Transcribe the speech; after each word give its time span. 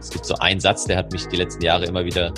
es 0.00 0.10
gibt 0.10 0.24
so 0.24 0.34
einen 0.36 0.60
Satz, 0.60 0.84
der 0.84 0.96
hat 0.96 1.12
mich 1.12 1.26
die 1.26 1.36
letzten 1.36 1.62
Jahre 1.62 1.84
immer 1.86 2.04
wieder 2.04 2.32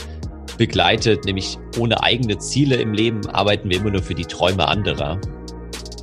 begleitet, 0.56 1.24
nämlich 1.24 1.58
ohne 1.78 2.02
eigene 2.02 2.38
Ziele 2.38 2.76
im 2.76 2.92
Leben 2.92 3.26
arbeiten 3.28 3.68
wir 3.70 3.78
immer 3.78 3.90
nur 3.90 4.02
für 4.02 4.14
die 4.14 4.24
Träume 4.24 4.66
anderer. 4.66 5.20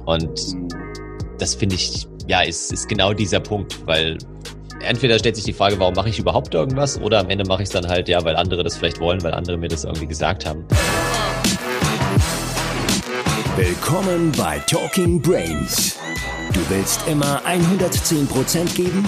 Und 0.05 0.55
das 1.39 1.55
finde 1.55 1.75
ich, 1.75 2.07
ja, 2.27 2.41
ist, 2.41 2.71
ist 2.71 2.87
genau 2.87 3.13
dieser 3.13 3.39
Punkt, 3.39 3.85
weil 3.85 4.17
entweder 4.81 5.17
stellt 5.19 5.35
sich 5.35 5.45
die 5.45 5.53
Frage, 5.53 5.79
warum 5.79 5.93
mache 5.95 6.09
ich 6.09 6.19
überhaupt 6.19 6.53
irgendwas, 6.53 6.99
oder 7.01 7.19
am 7.19 7.29
Ende 7.29 7.45
mache 7.45 7.63
ich 7.63 7.69
es 7.69 7.73
dann 7.73 7.87
halt, 7.87 8.07
ja, 8.07 8.23
weil 8.23 8.35
andere 8.35 8.63
das 8.63 8.77
vielleicht 8.77 8.99
wollen, 8.99 9.21
weil 9.23 9.33
andere 9.33 9.57
mir 9.57 9.67
das 9.67 9.83
irgendwie 9.83 10.07
gesagt 10.07 10.45
haben. 10.45 10.65
Willkommen 13.55 14.31
bei 14.37 14.59
Talking 14.67 15.21
Brains. 15.21 15.97
Du 16.53 16.59
willst 16.69 17.07
immer 17.07 17.41
110% 17.45 18.75
geben 18.75 19.03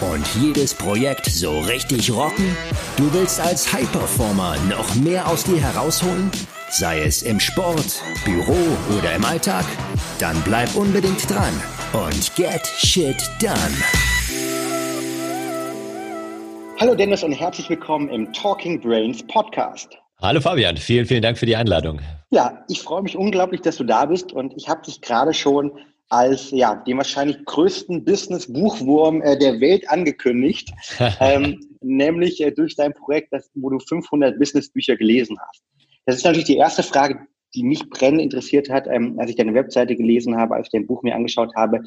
und 0.00 0.26
jedes 0.34 0.74
Projekt 0.74 1.26
so 1.26 1.60
richtig 1.60 2.10
rocken? 2.10 2.56
Du 2.96 3.12
willst 3.12 3.40
als 3.40 3.72
High-Performer 3.72 4.56
noch 4.68 4.94
mehr 4.94 5.28
aus 5.28 5.44
dir 5.44 5.60
herausholen? 5.60 6.30
Sei 6.70 7.00
es 7.00 7.22
im 7.22 7.40
Sport, 7.40 8.02
Büro 8.24 8.56
oder 8.98 9.14
im 9.14 9.24
Alltag? 9.24 9.64
Dann 10.18 10.40
bleib 10.42 10.74
unbedingt 10.74 11.28
dran 11.28 11.52
und 11.92 12.34
get 12.36 12.66
shit 12.66 13.16
done. 13.40 13.56
Hallo 16.78 16.94
Dennis 16.94 17.22
und 17.22 17.32
herzlich 17.32 17.68
willkommen 17.68 18.08
im 18.08 18.32
Talking 18.32 18.80
Brains 18.80 19.22
Podcast. 19.26 19.98
Hallo 20.22 20.40
Fabian, 20.40 20.76
vielen, 20.76 21.06
vielen 21.06 21.22
Dank 21.22 21.36
für 21.36 21.46
die 21.46 21.56
Einladung. 21.56 22.00
Ja, 22.30 22.64
ich 22.68 22.80
freue 22.80 23.02
mich 23.02 23.16
unglaublich, 23.16 23.60
dass 23.60 23.76
du 23.76 23.84
da 23.84 24.06
bist 24.06 24.32
und 24.32 24.54
ich 24.56 24.68
habe 24.68 24.82
dich 24.82 25.00
gerade 25.02 25.34
schon 25.34 25.72
als 26.10 26.50
ja, 26.50 26.74
den 26.74 26.98
wahrscheinlich 26.98 27.42
größten 27.44 28.04
Business-Buchwurm 28.04 29.22
äh, 29.22 29.38
der 29.38 29.60
Welt 29.60 29.88
angekündigt, 29.88 30.70
ähm, 31.20 31.60
nämlich 31.80 32.40
äh, 32.40 32.50
durch 32.50 32.76
dein 32.76 32.92
Projekt, 32.92 33.32
das, 33.32 33.48
wo 33.54 33.70
du 33.70 33.78
500 33.78 34.38
Business-Bücher 34.38 34.96
gelesen 34.96 35.38
hast. 35.40 35.62
Das 36.06 36.16
ist 36.16 36.24
natürlich 36.24 36.46
die 36.46 36.56
erste 36.56 36.82
Frage, 36.82 37.26
die 37.54 37.62
mich 37.64 37.88
brennend 37.90 38.20
interessiert 38.20 38.70
hat, 38.70 38.86
ähm, 38.86 39.18
als 39.18 39.30
ich 39.30 39.36
deine 39.36 39.54
Webseite 39.54 39.96
gelesen 39.96 40.36
habe, 40.36 40.54
als 40.54 40.68
ich 40.68 40.72
dein 40.72 40.86
Buch 40.86 41.02
mir 41.02 41.14
angeschaut 41.14 41.54
habe. 41.56 41.80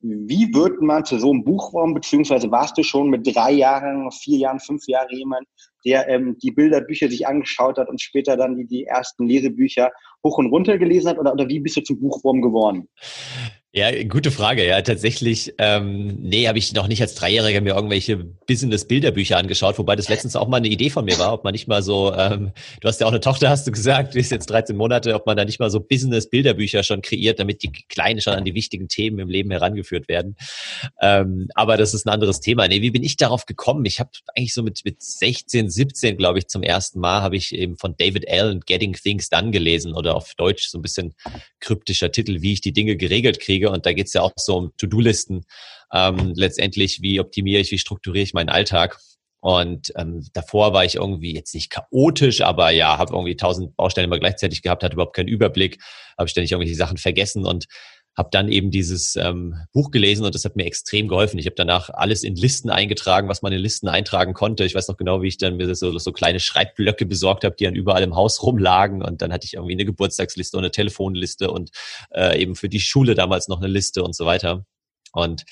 Wie 0.00 0.52
wird 0.54 0.80
man 0.80 1.04
zu 1.04 1.18
so 1.18 1.30
einem 1.30 1.44
Buchwurm, 1.44 1.94
beziehungsweise 1.94 2.50
warst 2.50 2.78
du 2.78 2.82
schon 2.82 3.10
mit 3.10 3.26
drei 3.26 3.52
Jahren, 3.52 4.10
vier 4.12 4.38
Jahren, 4.38 4.60
fünf 4.60 4.86
Jahren 4.86 5.08
jemand, 5.10 5.46
der 5.84 6.08
ähm, 6.08 6.36
die 6.42 6.50
Bilderbücher 6.50 7.08
sich 7.08 7.26
angeschaut 7.26 7.78
hat 7.78 7.88
und 7.88 8.00
später 8.00 8.36
dann 8.36 8.56
die, 8.56 8.66
die 8.66 8.84
ersten 8.84 9.26
Lesebücher 9.26 9.90
hoch 10.24 10.38
und 10.38 10.46
runter 10.46 10.78
gelesen 10.78 11.08
hat? 11.08 11.18
Oder, 11.18 11.32
oder 11.32 11.48
wie 11.48 11.60
bist 11.60 11.76
du 11.76 11.82
zum 11.82 12.00
Buchwurm 12.00 12.40
geworden? 12.40 12.88
Ja, 13.72 14.02
gute 14.02 14.32
Frage. 14.32 14.66
Ja, 14.66 14.82
tatsächlich, 14.82 15.54
ähm, 15.58 16.18
nee, 16.20 16.48
habe 16.48 16.58
ich 16.58 16.72
noch 16.72 16.88
nicht 16.88 17.00
als 17.02 17.14
Dreijähriger 17.14 17.60
mir 17.60 17.74
irgendwelche 17.74 18.16
Business-Bilderbücher 18.16 19.36
angeschaut, 19.36 19.78
wobei 19.78 19.94
das 19.94 20.08
letztens 20.08 20.34
auch 20.34 20.48
mal 20.48 20.56
eine 20.56 20.66
Idee 20.66 20.90
von 20.90 21.04
mir 21.04 21.16
war, 21.20 21.32
ob 21.32 21.44
man 21.44 21.52
nicht 21.52 21.68
mal 21.68 21.80
so, 21.80 22.12
ähm, 22.12 22.50
du 22.80 22.88
hast 22.88 23.00
ja 23.00 23.06
auch 23.06 23.12
eine 23.12 23.20
Tochter, 23.20 23.48
hast 23.48 23.68
du 23.68 23.70
gesagt, 23.70 24.14
die 24.14 24.18
ist 24.18 24.32
jetzt 24.32 24.50
13 24.50 24.76
Monate, 24.76 25.14
ob 25.14 25.24
man 25.24 25.36
da 25.36 25.44
nicht 25.44 25.60
mal 25.60 25.70
so 25.70 25.78
Business-Bilderbücher 25.78 26.82
schon 26.82 27.00
kreiert, 27.00 27.38
damit 27.38 27.62
die 27.62 27.70
Kleinen 27.88 28.20
schon 28.20 28.32
an 28.32 28.44
die 28.44 28.56
wichtigen 28.56 28.88
Themen 28.88 29.20
im 29.20 29.28
Leben 29.28 29.52
herangeführt 29.52 30.08
werden. 30.08 30.34
Ähm, 31.00 31.46
aber 31.54 31.76
das 31.76 31.94
ist 31.94 32.06
ein 32.06 32.10
anderes 32.10 32.40
Thema. 32.40 32.66
Nee, 32.66 32.82
wie 32.82 32.90
bin 32.90 33.04
ich 33.04 33.18
darauf 33.18 33.46
gekommen? 33.46 33.84
Ich 33.84 34.00
habe 34.00 34.10
eigentlich 34.34 34.52
so 34.52 34.64
mit, 34.64 34.80
mit 34.84 35.00
16, 35.00 35.70
17, 35.70 36.16
glaube 36.16 36.40
ich, 36.40 36.48
zum 36.48 36.64
ersten 36.64 36.98
Mal 36.98 37.22
habe 37.22 37.36
ich 37.36 37.54
eben 37.54 37.76
von 37.76 37.94
David 37.96 38.28
Allen 38.28 38.62
Getting 38.66 38.94
Things 38.94 39.28
Done 39.28 39.52
gelesen 39.52 39.94
oder 39.94 40.16
auf 40.16 40.34
Deutsch 40.34 40.66
so 40.66 40.78
ein 40.78 40.82
bisschen 40.82 41.14
kryptischer 41.60 42.10
Titel, 42.10 42.42
wie 42.42 42.54
ich 42.54 42.62
die 42.62 42.72
Dinge 42.72 42.96
geregelt 42.96 43.38
kriege 43.38 43.59
kriege. 43.60 43.70
Und 43.70 43.86
da 43.86 43.92
geht 43.92 44.06
es 44.06 44.12
ja 44.12 44.22
auch 44.22 44.32
so 44.36 44.56
um 44.56 44.72
To-Do-Listen. 44.76 45.44
Ähm, 45.92 46.32
letztendlich, 46.34 47.00
wie 47.02 47.20
optimiere 47.20 47.60
ich, 47.60 47.70
wie 47.70 47.78
strukturiere 47.78 48.24
ich 48.24 48.34
meinen 48.34 48.48
Alltag. 48.48 48.98
Und 49.42 49.92
ähm, 49.96 50.26
davor 50.34 50.74
war 50.74 50.84
ich 50.84 50.96
irgendwie 50.96 51.34
jetzt 51.34 51.54
nicht 51.54 51.70
chaotisch, 51.70 52.42
aber 52.42 52.70
ja, 52.70 52.98
habe 52.98 53.14
irgendwie 53.14 53.36
tausend 53.36 53.74
Baustellen 53.74 54.04
immer 54.04 54.18
gleichzeitig 54.18 54.60
gehabt, 54.60 54.82
hatte 54.82 54.94
überhaupt 54.94 55.16
keinen 55.16 55.28
Überblick, 55.28 55.78
habe 56.18 56.28
ständig 56.28 56.52
irgendwelche 56.52 56.76
Sachen 56.76 56.98
vergessen 56.98 57.46
und 57.46 57.64
habe 58.16 58.28
dann 58.32 58.48
eben 58.48 58.70
dieses 58.70 59.16
ähm, 59.16 59.54
Buch 59.72 59.90
gelesen 59.90 60.24
und 60.24 60.34
das 60.34 60.44
hat 60.44 60.56
mir 60.56 60.66
extrem 60.66 61.08
geholfen. 61.08 61.38
Ich 61.38 61.46
habe 61.46 61.54
danach 61.56 61.90
alles 61.90 62.22
in 62.22 62.34
Listen 62.34 62.68
eingetragen, 62.68 63.28
was 63.28 63.42
man 63.42 63.52
in 63.52 63.60
Listen 63.60 63.88
eintragen 63.88 64.34
konnte. 64.34 64.64
Ich 64.64 64.74
weiß 64.74 64.88
noch 64.88 64.96
genau, 64.96 65.22
wie 65.22 65.28
ich 65.28 65.38
dann 65.38 65.56
mir 65.56 65.72
so, 65.74 65.96
so 65.96 66.12
kleine 66.12 66.40
Schreibblöcke 66.40 67.06
besorgt 67.06 67.44
habe, 67.44 67.54
die 67.56 67.64
dann 67.64 67.74
überall 67.74 68.02
im 68.02 68.16
Haus 68.16 68.42
rumlagen. 68.42 69.02
Und 69.02 69.22
dann 69.22 69.32
hatte 69.32 69.46
ich 69.46 69.54
irgendwie 69.54 69.74
eine 69.74 69.84
Geburtstagsliste 69.84 70.56
und 70.56 70.64
eine 70.64 70.72
Telefonliste 70.72 71.50
und 71.50 71.70
äh, 72.12 72.40
eben 72.40 72.56
für 72.56 72.68
die 72.68 72.80
Schule 72.80 73.14
damals 73.14 73.48
noch 73.48 73.58
eine 73.58 73.68
Liste 73.68 74.02
und 74.02 74.14
so 74.14 74.26
weiter. 74.26 74.66
Und 75.12 75.44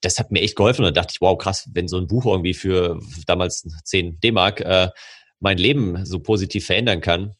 das 0.00 0.18
hat 0.18 0.30
mir 0.30 0.40
echt 0.40 0.56
geholfen 0.56 0.84
und 0.84 0.96
da 0.96 1.02
dachte 1.02 1.12
ich, 1.14 1.20
wow, 1.20 1.36
krass, 1.36 1.68
wenn 1.72 1.88
so 1.88 1.98
ein 1.98 2.06
Buch 2.06 2.26
irgendwie 2.26 2.54
für 2.54 3.00
damals 3.26 3.66
10 3.84 4.20
D-Mark 4.20 4.60
äh, 4.60 4.88
mein 5.40 5.58
Leben 5.58 6.04
so 6.06 6.20
positiv 6.20 6.66
verändern 6.66 7.00
kann, 7.00 7.34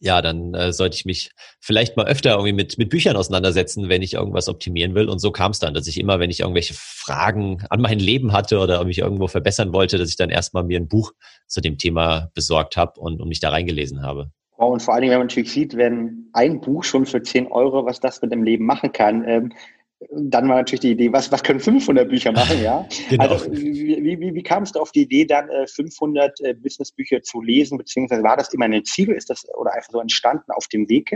ja, 0.00 0.22
dann 0.22 0.54
äh, 0.54 0.72
sollte 0.72 0.96
ich 0.96 1.04
mich 1.04 1.30
vielleicht 1.60 1.96
mal 1.96 2.06
öfter 2.06 2.32
irgendwie 2.32 2.52
mit, 2.52 2.78
mit 2.78 2.90
Büchern 2.90 3.16
auseinandersetzen, 3.16 3.88
wenn 3.88 4.02
ich 4.02 4.14
irgendwas 4.14 4.48
optimieren 4.48 4.94
will. 4.94 5.08
Und 5.08 5.18
so 5.18 5.30
kam 5.30 5.52
es 5.52 5.58
dann, 5.58 5.74
dass 5.74 5.86
ich 5.86 5.98
immer, 5.98 6.20
wenn 6.20 6.30
ich 6.30 6.40
irgendwelche 6.40 6.74
Fragen 6.76 7.64
an 7.70 7.80
mein 7.80 7.98
Leben 7.98 8.32
hatte 8.32 8.58
oder 8.58 8.84
mich 8.84 8.98
irgendwo 8.98 9.28
verbessern 9.28 9.72
wollte, 9.72 9.98
dass 9.98 10.08
ich 10.08 10.16
dann 10.16 10.30
erstmal 10.30 10.64
mir 10.64 10.78
ein 10.78 10.88
Buch 10.88 11.12
zu 11.46 11.60
dem 11.60 11.78
Thema 11.78 12.30
besorgt 12.34 12.76
habe 12.76 13.00
und, 13.00 13.20
und 13.20 13.28
mich 13.28 13.40
da 13.40 13.50
reingelesen 13.50 14.02
habe. 14.02 14.30
und 14.56 14.82
vor 14.82 14.94
allen 14.94 15.02
Dingen, 15.02 15.12
wenn 15.12 15.20
man 15.20 15.26
natürlich 15.26 15.52
sieht, 15.52 15.76
wenn 15.76 16.28
ein 16.32 16.60
Buch 16.60 16.84
schon 16.84 17.06
für 17.06 17.22
10 17.22 17.48
Euro, 17.48 17.84
was 17.84 18.00
das 18.00 18.22
mit 18.22 18.32
dem 18.32 18.42
Leben 18.42 18.64
machen 18.64 18.92
kann, 18.92 19.26
ähm, 19.26 19.52
dann 20.10 20.48
war 20.48 20.56
natürlich 20.56 20.80
die 20.80 20.90
Idee, 20.92 21.12
was, 21.12 21.30
was 21.30 21.42
können 21.42 21.60
500 21.60 22.08
Bücher 22.08 22.32
machen, 22.32 22.62
ja? 22.62 22.86
genau. 23.10 23.24
Also 23.24 23.52
wie, 23.52 24.18
wie, 24.20 24.34
wie 24.34 24.42
kamst 24.42 24.74
du 24.74 24.80
auf 24.80 24.92
die 24.92 25.02
Idee, 25.02 25.24
dann 25.24 25.48
500 25.66 26.40
äh, 26.40 26.54
Businessbücher 26.54 27.22
zu 27.22 27.40
lesen, 27.40 27.78
beziehungsweise 27.78 28.22
war 28.22 28.36
das 28.36 28.52
immer 28.52 28.66
ein 28.66 28.84
Ziel, 28.84 29.10
ist 29.10 29.30
das 29.30 29.44
oder 29.54 29.72
einfach 29.74 29.90
so 29.90 30.00
entstanden 30.00 30.50
auf 30.52 30.66
dem 30.68 30.88
Weg 30.88 31.10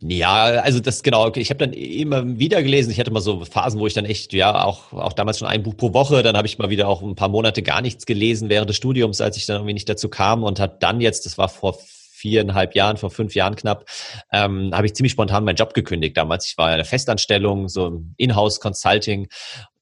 Ja, 0.00 0.44
also 0.44 0.80
das 0.80 1.02
genau. 1.02 1.32
Ich 1.34 1.50
habe 1.50 1.58
dann 1.58 1.72
immer 1.72 2.38
wieder 2.38 2.62
gelesen. 2.62 2.90
Ich 2.90 3.00
hatte 3.00 3.10
mal 3.10 3.20
so 3.20 3.44
Phasen, 3.44 3.80
wo 3.80 3.86
ich 3.86 3.94
dann 3.94 4.04
echt, 4.04 4.32
ja, 4.32 4.64
auch, 4.64 4.92
auch 4.92 5.12
damals 5.12 5.40
schon 5.40 5.48
ein 5.48 5.62
Buch 5.62 5.76
pro 5.76 5.92
Woche. 5.92 6.22
Dann 6.22 6.36
habe 6.36 6.46
ich 6.46 6.58
mal 6.58 6.70
wieder 6.70 6.88
auch 6.88 7.02
ein 7.02 7.16
paar 7.16 7.28
Monate 7.28 7.62
gar 7.62 7.82
nichts 7.82 8.06
gelesen 8.06 8.48
während 8.48 8.68
des 8.68 8.76
Studiums, 8.76 9.20
als 9.20 9.36
ich 9.36 9.46
dann 9.46 9.56
irgendwie 9.56 9.74
nicht 9.74 9.88
dazu 9.88 10.08
kam 10.08 10.44
und 10.44 10.60
hat 10.60 10.82
dann 10.82 11.00
jetzt, 11.00 11.26
das 11.26 11.38
war 11.38 11.48
vor 11.48 11.76
viereinhalb 12.24 12.74
Jahren, 12.74 12.96
vor 12.96 13.10
fünf 13.10 13.34
Jahren 13.34 13.54
knapp, 13.54 13.84
ähm, 14.32 14.70
habe 14.72 14.86
ich 14.86 14.94
ziemlich 14.94 15.12
spontan 15.12 15.44
meinen 15.44 15.56
Job 15.56 15.74
gekündigt 15.74 16.16
damals. 16.16 16.46
Ich 16.46 16.56
war 16.56 16.70
in 16.70 16.78
der 16.78 16.86
Festanstellung, 16.86 17.68
so 17.68 17.88
im 17.88 18.14
Inhouse-Consulting, 18.16 19.28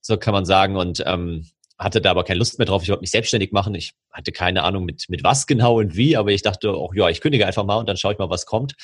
so 0.00 0.16
kann 0.16 0.34
man 0.34 0.44
sagen. 0.44 0.76
Und 0.76 1.04
ähm, 1.06 1.46
hatte 1.78 2.00
da 2.00 2.10
aber 2.10 2.24
keine 2.24 2.38
Lust 2.38 2.58
mehr 2.58 2.66
drauf. 2.66 2.82
Ich 2.82 2.88
wollte 2.88 3.02
mich 3.02 3.12
selbstständig 3.12 3.52
machen. 3.52 3.76
Ich 3.76 3.92
hatte 4.10 4.32
keine 4.32 4.64
Ahnung 4.64 4.84
mit, 4.84 5.04
mit 5.08 5.22
was 5.22 5.46
genau 5.46 5.78
und 5.78 5.96
wie, 5.96 6.16
aber 6.16 6.32
ich 6.32 6.42
dachte 6.42 6.72
auch, 6.72 6.92
ja, 6.96 7.08
ich 7.08 7.20
kündige 7.20 7.46
einfach 7.46 7.64
mal 7.64 7.76
und 7.76 7.88
dann 7.88 7.96
schaue 7.96 8.12
ich 8.12 8.18
mal, 8.18 8.28
was 8.28 8.44
kommt. 8.44 8.74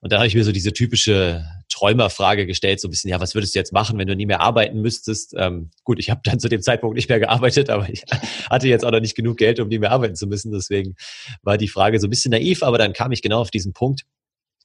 Und 0.00 0.12
dann 0.12 0.18
habe 0.18 0.26
ich 0.26 0.34
mir 0.34 0.44
so 0.44 0.52
diese 0.52 0.72
typische 0.72 1.44
Träumerfrage 1.70 2.46
gestellt, 2.46 2.80
so 2.80 2.88
ein 2.88 2.90
bisschen, 2.90 3.10
ja, 3.10 3.20
was 3.20 3.34
würdest 3.34 3.54
du 3.54 3.58
jetzt 3.58 3.72
machen, 3.72 3.98
wenn 3.98 4.06
du 4.06 4.14
nie 4.14 4.26
mehr 4.26 4.40
arbeiten 4.40 4.80
müsstest? 4.80 5.34
Ähm, 5.36 5.70
gut, 5.82 5.98
ich 5.98 6.10
habe 6.10 6.20
dann 6.24 6.38
zu 6.38 6.48
dem 6.48 6.62
Zeitpunkt 6.62 6.96
nicht 6.96 7.08
mehr 7.08 7.20
gearbeitet, 7.20 7.70
aber 7.70 7.88
ich 7.88 8.04
hatte 8.50 8.68
jetzt 8.68 8.84
auch 8.84 8.90
noch 8.90 9.00
nicht 9.00 9.16
genug 9.16 9.38
Geld, 9.38 9.60
um 9.60 9.68
nie 9.68 9.78
mehr 9.78 9.90
arbeiten 9.92 10.14
zu 10.14 10.26
müssen. 10.26 10.52
Deswegen 10.52 10.94
war 11.42 11.58
die 11.58 11.68
Frage 11.68 11.98
so 12.00 12.06
ein 12.06 12.10
bisschen 12.10 12.30
naiv, 12.30 12.62
aber 12.62 12.78
dann 12.78 12.92
kam 12.92 13.12
ich 13.12 13.22
genau 13.22 13.40
auf 13.40 13.50
diesen 13.50 13.72
Punkt. 13.72 14.02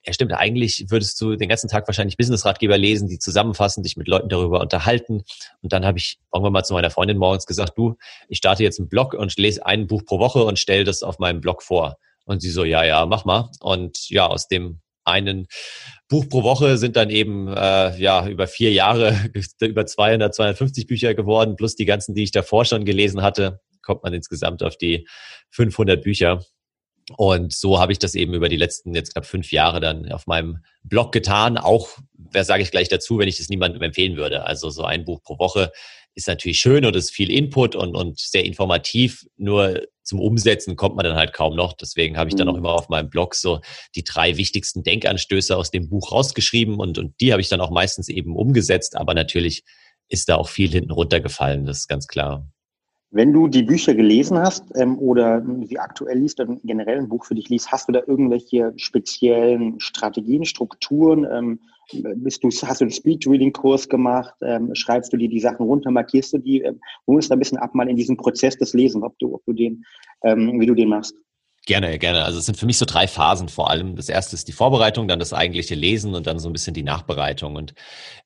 Ja, 0.05 0.13
stimmt. 0.13 0.33
Eigentlich 0.33 0.85
würdest 0.89 1.19
du 1.19 1.35
den 1.35 1.49
ganzen 1.49 1.69
Tag 1.69 1.87
wahrscheinlich 1.87 2.15
Business-Ratgeber 2.15 2.77
lesen, 2.77 3.09
die 3.09 3.19
zusammenfassen, 3.19 3.83
dich 3.83 3.97
mit 3.97 4.07
Leuten 4.07 4.29
darüber 4.29 4.61
unterhalten. 4.61 5.23
Und 5.61 5.73
dann 5.73 5.85
habe 5.85 5.97
ich 5.97 6.19
irgendwann 6.33 6.53
mal 6.53 6.63
zu 6.63 6.73
meiner 6.73 6.89
Freundin 6.89 7.17
morgens 7.17 7.45
gesagt, 7.45 7.77
du, 7.77 7.95
ich 8.29 8.37
starte 8.37 8.63
jetzt 8.63 8.79
einen 8.79 8.87
Blog 8.87 9.13
und 9.13 9.37
lese 9.37 9.65
ein 9.65 9.87
Buch 9.87 10.05
pro 10.05 10.19
Woche 10.19 10.43
und 10.43 10.57
stelle 10.57 10.85
das 10.85 11.03
auf 11.03 11.19
meinem 11.19 11.41
Blog 11.41 11.63
vor. 11.63 11.97
Und 12.25 12.41
sie 12.41 12.49
so, 12.49 12.63
ja, 12.63 12.85
ja, 12.85 13.05
mach 13.05 13.25
mal. 13.25 13.51
Und 13.59 14.09
ja, 14.09 14.27
aus 14.27 14.47
dem 14.47 14.79
einen 15.09 15.47
Buch 16.07 16.27
pro 16.27 16.43
Woche 16.43 16.77
sind 16.77 16.95
dann 16.95 17.09
eben 17.09 17.47
äh, 17.47 17.97
ja 17.97 18.27
über 18.27 18.47
vier 18.47 18.71
Jahre 18.71 19.15
über 19.61 19.85
200, 19.85 20.33
250 20.33 20.87
Bücher 20.87 21.13
geworden, 21.13 21.55
plus 21.55 21.75
die 21.75 21.85
ganzen, 21.85 22.15
die 22.15 22.23
ich 22.23 22.31
davor 22.31 22.65
schon 22.65 22.85
gelesen 22.85 23.21
hatte, 23.21 23.61
kommt 23.81 24.03
man 24.03 24.13
insgesamt 24.13 24.63
auf 24.63 24.77
die 24.77 25.07
500 25.51 26.01
Bücher. 26.01 26.43
Und 27.17 27.53
so 27.53 27.79
habe 27.79 27.91
ich 27.91 27.99
das 27.99 28.13
eben 28.13 28.33
über 28.33 28.49
die 28.49 28.57
letzten 28.57 28.93
jetzt 28.93 29.13
knapp 29.13 29.25
fünf 29.25 29.51
Jahre 29.51 29.79
dann 29.79 30.11
auf 30.11 30.27
meinem 30.27 30.59
Blog 30.83 31.11
getan. 31.11 31.57
Auch, 31.57 31.97
wer 32.13 32.43
sage 32.43 32.61
ich 32.61 32.71
gleich 32.71 32.87
dazu, 32.87 33.17
wenn 33.17 33.27
ich 33.27 33.37
das 33.37 33.49
niemandem 33.49 33.81
empfehlen 33.81 34.15
würde. 34.15 34.45
Also 34.45 34.69
so 34.69 34.83
ein 34.83 35.05
Buch 35.05 35.21
pro 35.23 35.39
Woche 35.39 35.71
ist 36.19 36.27
natürlich 36.27 36.59
schön 36.59 36.85
und 36.85 36.95
ist 36.95 37.11
viel 37.11 37.31
Input 37.31 37.75
und, 37.75 37.95
und 37.95 38.19
sehr 38.19 38.45
informativ. 38.45 39.25
Nur 39.37 39.81
zum 40.03 40.19
Umsetzen 40.19 40.75
kommt 40.75 40.95
man 40.95 41.05
dann 41.05 41.15
halt 41.15 41.33
kaum 41.33 41.55
noch. 41.55 41.73
Deswegen 41.73 42.17
habe 42.17 42.29
ich 42.29 42.35
dann 42.35 42.47
auch 42.47 42.53
mhm. 42.53 42.59
immer 42.59 42.73
auf 42.73 42.89
meinem 42.89 43.09
Blog 43.09 43.35
so 43.35 43.61
die 43.95 44.03
drei 44.03 44.37
wichtigsten 44.37 44.83
Denkanstöße 44.83 45.55
aus 45.55 45.71
dem 45.71 45.89
Buch 45.89 46.11
rausgeschrieben 46.11 46.79
und, 46.79 46.97
und 46.97 47.19
die 47.21 47.31
habe 47.31 47.41
ich 47.41 47.49
dann 47.49 47.61
auch 47.61 47.71
meistens 47.71 48.09
eben 48.09 48.35
umgesetzt. 48.35 48.95
Aber 48.95 49.13
natürlich 49.13 49.63
ist 50.09 50.29
da 50.29 50.35
auch 50.35 50.49
viel 50.49 50.69
hinten 50.69 50.91
runtergefallen, 50.91 51.65
das 51.65 51.79
ist 51.79 51.87
ganz 51.87 52.07
klar. 52.07 52.47
Wenn 53.11 53.33
du 53.33 53.47
die 53.47 53.63
Bücher 53.63 53.95
gelesen 53.95 54.37
hast 54.37 54.65
ähm, 54.75 54.99
oder 54.99 55.43
sie 55.63 55.79
aktuell 55.79 56.19
liest 56.19 56.39
oder 56.39 56.57
generell 56.63 56.99
ein 56.99 57.09
Buch 57.09 57.25
für 57.25 57.33
dich 57.33 57.49
liest, 57.49 57.71
hast 57.71 57.87
du 57.87 57.91
da 57.91 58.01
irgendwelche 58.05 58.73
speziellen 58.75 59.79
Strategien, 59.79 60.45
Strukturen, 60.45 61.25
ähm, 61.31 61.59
bist 61.91 62.43
du, 62.43 62.49
hast 62.49 62.81
du 62.81 62.85
einen 62.85 62.91
Speed-Reading-Kurs 62.91 63.89
gemacht? 63.89 64.33
Ähm, 64.41 64.73
schreibst 64.73 65.11
du 65.13 65.17
dir 65.17 65.29
die 65.29 65.39
Sachen 65.39 65.65
runter, 65.65 65.91
markierst 65.91 66.33
du 66.33 66.37
die? 66.37 66.61
Ähm, 66.61 66.79
hol 67.07 67.15
uns 67.15 67.29
da 67.29 67.35
ein 67.35 67.39
bisschen 67.39 67.57
ab 67.57 67.73
mal 67.75 67.89
in 67.89 67.95
diesem 67.95 68.17
Prozess 68.17 68.57
des 68.57 68.73
Lesens, 68.73 69.03
ob 69.03 69.17
du, 69.19 69.35
ob 69.35 69.45
du 69.45 69.53
den, 69.53 69.83
ähm, 70.23 70.59
wie 70.59 70.65
du 70.65 70.75
den 70.75 70.89
machst. 70.89 71.15
Gerne, 71.65 71.99
gerne. 71.99 72.23
Also 72.23 72.39
es 72.39 72.45
sind 72.45 72.57
für 72.57 72.65
mich 72.65 72.77
so 72.77 72.85
drei 72.85 73.07
Phasen 73.07 73.49
vor 73.49 73.69
allem. 73.69 73.95
Das 73.95 74.09
erste 74.09 74.35
ist 74.35 74.47
die 74.47 74.53
Vorbereitung, 74.53 75.07
dann 75.07 75.19
das 75.19 75.33
eigentliche 75.33 75.75
Lesen 75.75 76.15
und 76.15 76.25
dann 76.25 76.39
so 76.39 76.49
ein 76.49 76.53
bisschen 76.53 76.73
die 76.73 76.83
Nachbereitung. 76.83 77.55
Und 77.55 77.73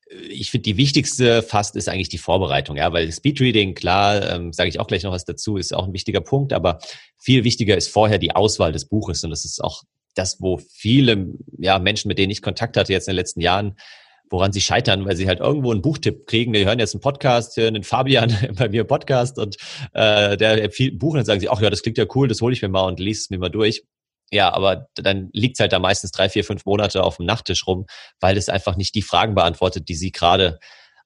äh, 0.09 0.15
ich 0.27 0.51
finde, 0.51 0.63
die 0.63 0.77
wichtigste 0.77 1.41
fast 1.41 1.75
ist 1.75 1.89
eigentlich 1.89 2.09
die 2.09 2.17
Vorbereitung, 2.17 2.77
ja, 2.77 2.93
weil 2.93 3.11
Speedreading, 3.11 3.73
klar, 3.73 4.29
ähm, 4.31 4.53
sage 4.53 4.69
ich 4.69 4.79
auch 4.79 4.87
gleich 4.87 5.03
noch 5.03 5.11
was 5.11 5.25
dazu, 5.25 5.57
ist 5.57 5.73
auch 5.73 5.87
ein 5.87 5.93
wichtiger 5.93 6.21
Punkt, 6.21 6.53
aber 6.53 6.79
viel 7.17 7.43
wichtiger 7.43 7.75
ist 7.75 7.89
vorher 7.89 8.17
die 8.17 8.35
Auswahl 8.35 8.71
des 8.71 8.85
Buches 8.85 9.23
und 9.23 9.31
das 9.31 9.45
ist 9.45 9.63
auch 9.63 9.83
das, 10.15 10.41
wo 10.41 10.57
viele 10.57 11.27
ja, 11.57 11.79
Menschen, 11.79 12.07
mit 12.07 12.17
denen 12.17 12.31
ich 12.31 12.41
Kontakt 12.41 12.77
hatte 12.77 12.93
jetzt 12.93 13.07
in 13.07 13.13
den 13.13 13.17
letzten 13.17 13.41
Jahren, 13.41 13.77
woran 14.29 14.51
sie 14.51 14.61
scheitern, 14.61 15.05
weil 15.05 15.15
sie 15.15 15.27
halt 15.27 15.39
irgendwo 15.39 15.71
einen 15.71 15.81
Buchtipp 15.81 16.25
kriegen. 16.25 16.53
Die 16.53 16.65
hören 16.65 16.79
jetzt 16.79 16.95
einen 16.95 17.01
Podcast, 17.01 17.55
hören 17.57 17.75
den 17.75 17.83
Fabian 17.83 18.35
bei 18.57 18.69
mir 18.69 18.83
Podcast 18.83 19.37
und 19.37 19.57
äh, 19.93 20.37
der 20.37 20.63
empfiehlt 20.63 20.95
ein 20.95 20.99
Buch 20.99 21.11
und 21.11 21.17
dann 21.17 21.25
sagen 21.25 21.39
sie, 21.39 21.49
ach 21.49 21.61
ja, 21.61 21.69
das 21.69 21.83
klingt 21.83 21.97
ja 21.97 22.05
cool, 22.15 22.27
das 22.27 22.41
hole 22.41 22.53
ich 22.53 22.61
mir 22.61 22.69
mal 22.69 22.85
und 22.85 22.99
lese 22.99 23.21
es 23.21 23.29
mir 23.29 23.37
mal 23.37 23.49
durch. 23.49 23.83
Ja, 24.31 24.51
aber 24.51 24.87
dann 24.95 25.29
liegt 25.33 25.57
es 25.57 25.59
halt 25.59 25.73
da 25.73 25.79
meistens 25.79 26.11
drei, 26.11 26.27
vier, 26.27 26.43
fünf 26.43 26.65
Monate 26.65 27.03
auf 27.03 27.17
dem 27.17 27.27
Nachttisch 27.27 27.67
rum, 27.67 27.85
weil 28.19 28.35
es 28.35 28.49
einfach 28.49 28.75
nicht 28.75 28.95
die 28.95 29.03
Fragen 29.03 29.35
beantwortet, 29.35 29.89
die 29.89 29.95
sie 29.95 30.11
gerade 30.11 30.57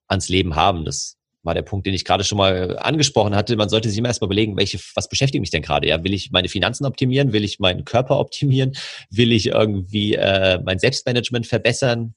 ans 0.08 0.30
Leben 0.30 0.56
haben. 0.56 0.86
Das 0.86 1.17
war 1.44 1.54
der 1.54 1.62
Punkt, 1.62 1.86
den 1.88 1.94
ich 1.94 2.06
gerade 2.06 2.24
schon 2.24 2.38
mal 2.38 2.78
angesprochen 2.78 3.36
hatte. 3.36 3.56
Man 3.56 3.70
sollte 3.70 3.90
sich 3.90 3.98
immer 3.98 4.10
erstmal 4.10 4.28
überlegen, 4.28 4.58
welche, 4.58 4.80
was 4.96 5.08
beschäftigt 5.08 5.42
mich 5.42 5.52
denn 5.52 5.62
gerade? 5.62 5.88
Ja, 5.88 6.04
will 6.04 6.14
ich 6.14 6.32
meine 6.32 6.50
Finanzen 6.50 6.86
optimieren? 6.86 7.34
Will 7.34 7.44
ich 7.44 7.60
meinen 7.60 7.86
Körper 7.86 8.20
optimieren? 8.20 8.76
Will 9.10 9.32
ich 9.32 9.48
irgendwie 9.48 10.16
äh, 10.16 10.60
mein 10.64 10.80
Selbstmanagement 10.80 11.48
verbessern? 11.48 12.16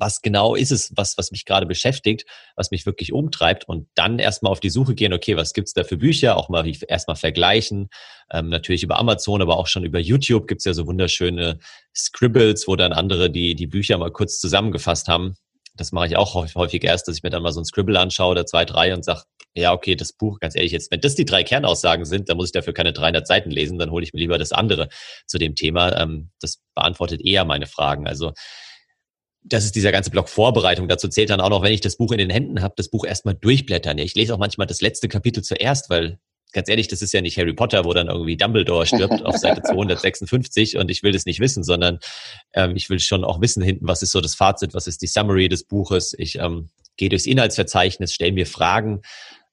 was 0.00 0.22
genau 0.22 0.54
ist 0.54 0.72
es, 0.72 0.92
was, 0.96 1.16
was 1.18 1.30
mich 1.30 1.44
gerade 1.44 1.66
beschäftigt, 1.66 2.24
was 2.56 2.70
mich 2.70 2.86
wirklich 2.86 3.12
umtreibt 3.12 3.68
und 3.68 3.88
dann 3.94 4.18
erstmal 4.18 4.52
auf 4.52 4.60
die 4.60 4.70
Suche 4.70 4.94
gehen, 4.94 5.12
okay, 5.12 5.36
was 5.36 5.52
gibt's 5.52 5.72
da 5.72 5.84
für 5.84 5.96
Bücher, 5.96 6.36
auch 6.36 6.48
mal 6.48 6.70
erstmal 6.88 7.16
vergleichen, 7.16 7.88
ähm, 8.32 8.48
natürlich 8.48 8.82
über 8.82 8.98
Amazon, 8.98 9.42
aber 9.42 9.58
auch 9.58 9.66
schon 9.66 9.84
über 9.84 9.98
YouTube 9.98 10.48
gibt's 10.48 10.64
ja 10.64 10.74
so 10.74 10.86
wunderschöne 10.86 11.58
Scribbles, 11.94 12.66
wo 12.66 12.76
dann 12.76 12.92
andere 12.92 13.30
die, 13.30 13.54
die 13.54 13.66
Bücher 13.66 13.98
mal 13.98 14.10
kurz 14.10 14.40
zusammengefasst 14.40 15.08
haben. 15.08 15.34
Das 15.74 15.92
mache 15.92 16.06
ich 16.06 16.16
auch 16.16 16.34
häufig 16.54 16.84
erst, 16.84 17.08
dass 17.08 17.16
ich 17.16 17.22
mir 17.22 17.30
dann 17.30 17.42
mal 17.42 17.52
so 17.52 17.60
ein 17.60 17.64
Scribble 17.64 17.98
anschaue 17.98 18.32
oder 18.32 18.46
zwei, 18.46 18.64
drei 18.64 18.92
und 18.94 19.04
sage, 19.04 19.22
ja, 19.54 19.72
okay, 19.72 19.96
das 19.96 20.12
Buch, 20.12 20.38
ganz 20.38 20.54
ehrlich, 20.54 20.72
jetzt, 20.72 20.90
wenn 20.90 21.00
das 21.00 21.14
die 21.14 21.24
drei 21.24 21.42
Kernaussagen 21.42 22.04
sind, 22.04 22.28
dann 22.28 22.36
muss 22.36 22.46
ich 22.46 22.52
dafür 22.52 22.72
keine 22.72 22.92
300 22.92 23.26
Seiten 23.26 23.50
lesen, 23.50 23.78
dann 23.78 23.90
hole 23.90 24.04
ich 24.04 24.12
mir 24.12 24.20
lieber 24.20 24.38
das 24.38 24.52
andere 24.52 24.88
zu 25.26 25.38
dem 25.38 25.54
Thema. 25.54 25.96
Ähm, 26.00 26.30
das 26.40 26.60
beantwortet 26.74 27.20
eher 27.24 27.44
meine 27.44 27.66
Fragen. 27.66 28.06
Also 28.06 28.32
das 29.42 29.64
ist 29.64 29.74
dieser 29.74 29.92
ganze 29.92 30.10
Block 30.10 30.28
Vorbereitung. 30.28 30.86
Dazu 30.86 31.08
zählt 31.08 31.30
dann 31.30 31.40
auch 31.40 31.48
noch, 31.48 31.62
wenn 31.62 31.72
ich 31.72 31.80
das 31.80 31.96
Buch 31.96 32.12
in 32.12 32.18
den 32.18 32.30
Händen 32.30 32.62
habe, 32.62 32.74
das 32.76 32.90
Buch 32.90 33.04
erstmal 33.04 33.34
durchblättern. 33.34 33.98
Ich 33.98 34.14
lese 34.14 34.34
auch 34.34 34.38
manchmal 34.38 34.66
das 34.66 34.80
letzte 34.80 35.08
Kapitel 35.08 35.42
zuerst, 35.42 35.90
weil 35.90 36.18
ganz 36.52 36.68
ehrlich, 36.68 36.88
das 36.88 37.02
ist 37.02 37.12
ja 37.12 37.20
nicht 37.20 37.38
Harry 37.38 37.52
Potter, 37.52 37.84
wo 37.84 37.92
dann 37.92 38.08
irgendwie 38.08 38.36
Dumbledore 38.36 38.86
stirbt 38.86 39.24
auf 39.24 39.36
Seite 39.36 39.62
256 39.66 40.76
und 40.76 40.90
ich 40.90 41.02
will 41.02 41.12
das 41.12 41.26
nicht 41.26 41.40
wissen, 41.40 41.62
sondern 41.64 41.98
ähm, 42.54 42.76
ich 42.76 42.90
will 42.90 43.00
schon 43.00 43.24
auch 43.24 43.40
wissen 43.40 43.62
hinten, 43.62 43.86
was 43.86 44.02
ist 44.02 44.12
so 44.12 44.20
das 44.20 44.34
Fazit, 44.34 44.74
was 44.74 44.86
ist 44.86 45.02
die 45.02 45.06
Summary 45.06 45.48
des 45.48 45.64
Buches. 45.64 46.14
Ich 46.18 46.38
ähm, 46.38 46.70
gehe 46.96 47.08
durchs 47.08 47.26
Inhaltsverzeichnis, 47.26 48.14
stelle 48.14 48.32
mir 48.32 48.46
Fragen. 48.46 49.02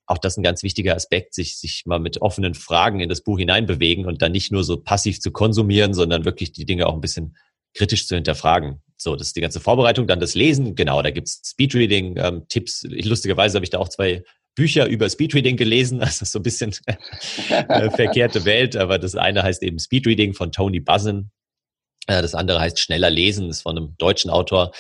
Auch 0.06 0.18
das 0.18 0.34
ist 0.34 0.38
ein 0.38 0.44
ganz 0.44 0.64
wichtiger 0.64 0.96
Aspekt, 0.96 1.34
sich, 1.34 1.58
sich 1.58 1.86
mal 1.86 2.00
mit 2.00 2.22
offenen 2.22 2.54
Fragen 2.54 3.02
in 3.02 3.10
das 3.10 3.22
Buch 3.22 3.38
hineinbewegen 3.40 4.06
und 4.06 4.22
dann 4.22 4.32
nicht 4.32 4.52
nur 4.52 4.64
so 4.64 4.78
passiv 4.78 5.20
zu 5.20 5.32
konsumieren, 5.32 5.94
sondern 5.94 6.26
wirklich 6.26 6.54
die 6.54 6.66
Dinge 6.66 6.88
auch 6.88 6.94
ein 6.94 7.02
bisschen 7.02 7.36
kritisch 7.74 8.08
zu 8.08 8.16
hinterfragen. 8.16 8.82
So, 8.96 9.16
das 9.16 9.28
ist 9.28 9.36
die 9.36 9.42
ganze 9.42 9.60
Vorbereitung, 9.60 10.08
dann 10.08 10.20
das 10.20 10.34
Lesen. 10.34 10.76
Genau, 10.76 11.02
da 11.02 11.12
gibt's 11.12 11.42
Speedreading-Tipps. 11.46 12.86
Ähm, 12.86 12.92
lustigerweise 13.04 13.56
habe 13.56 13.66
ich 13.66 13.70
da 13.70 13.78
auch 13.78 13.90
zwei 13.90 14.24
Bücher 14.57 14.88
über 14.88 15.09
Speedreading 15.09 15.56
gelesen, 15.56 16.01
also 16.01 16.25
so 16.25 16.39
ein 16.39 16.44
bisschen 16.44 16.75
äh, 17.48 17.89
verkehrte 17.92 18.44
Welt, 18.44 18.75
aber 18.75 19.00
das 19.00 19.15
eine 19.15 19.44
heißt 19.44 19.63
eben 19.63 19.80
Speedreading 19.80 20.33
von 20.33 20.51
Tony 20.51 20.81
Buzzen. 20.81 21.31
Äh, 22.07 22.21
das 22.21 22.33
andere 22.33 22.59
heißt 22.59 22.80
Schneller 22.80 23.09
lesen, 23.09 23.50
ist 23.50 23.62
von 23.62 23.77
einem 23.77 23.95
deutschen 23.98 24.31
Autor. 24.31 24.71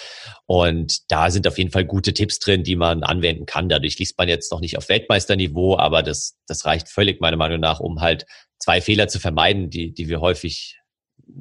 Und 0.47 1.11
da 1.11 1.29
sind 1.29 1.47
auf 1.47 1.57
jeden 1.57 1.71
Fall 1.71 1.85
gute 1.85 2.13
Tipps 2.13 2.39
drin, 2.39 2.63
die 2.63 2.75
man 2.75 3.03
anwenden 3.03 3.45
kann. 3.45 3.69
Dadurch 3.69 3.99
liest 3.99 4.17
man 4.17 4.27
jetzt 4.27 4.51
noch 4.51 4.59
nicht 4.59 4.77
auf 4.77 4.89
Weltmeisterniveau, 4.89 5.77
aber 5.77 6.03
das, 6.03 6.37
das 6.47 6.65
reicht 6.65 6.89
völlig 6.89 7.21
meiner 7.21 7.37
Meinung 7.37 7.59
nach, 7.59 7.79
um 7.79 8.01
halt 8.01 8.25
zwei 8.57 8.81
Fehler 8.81 9.07
zu 9.07 9.19
vermeiden, 9.19 9.69
die, 9.69 9.93
die 9.93 10.09
wir 10.09 10.19
häufig 10.19 10.79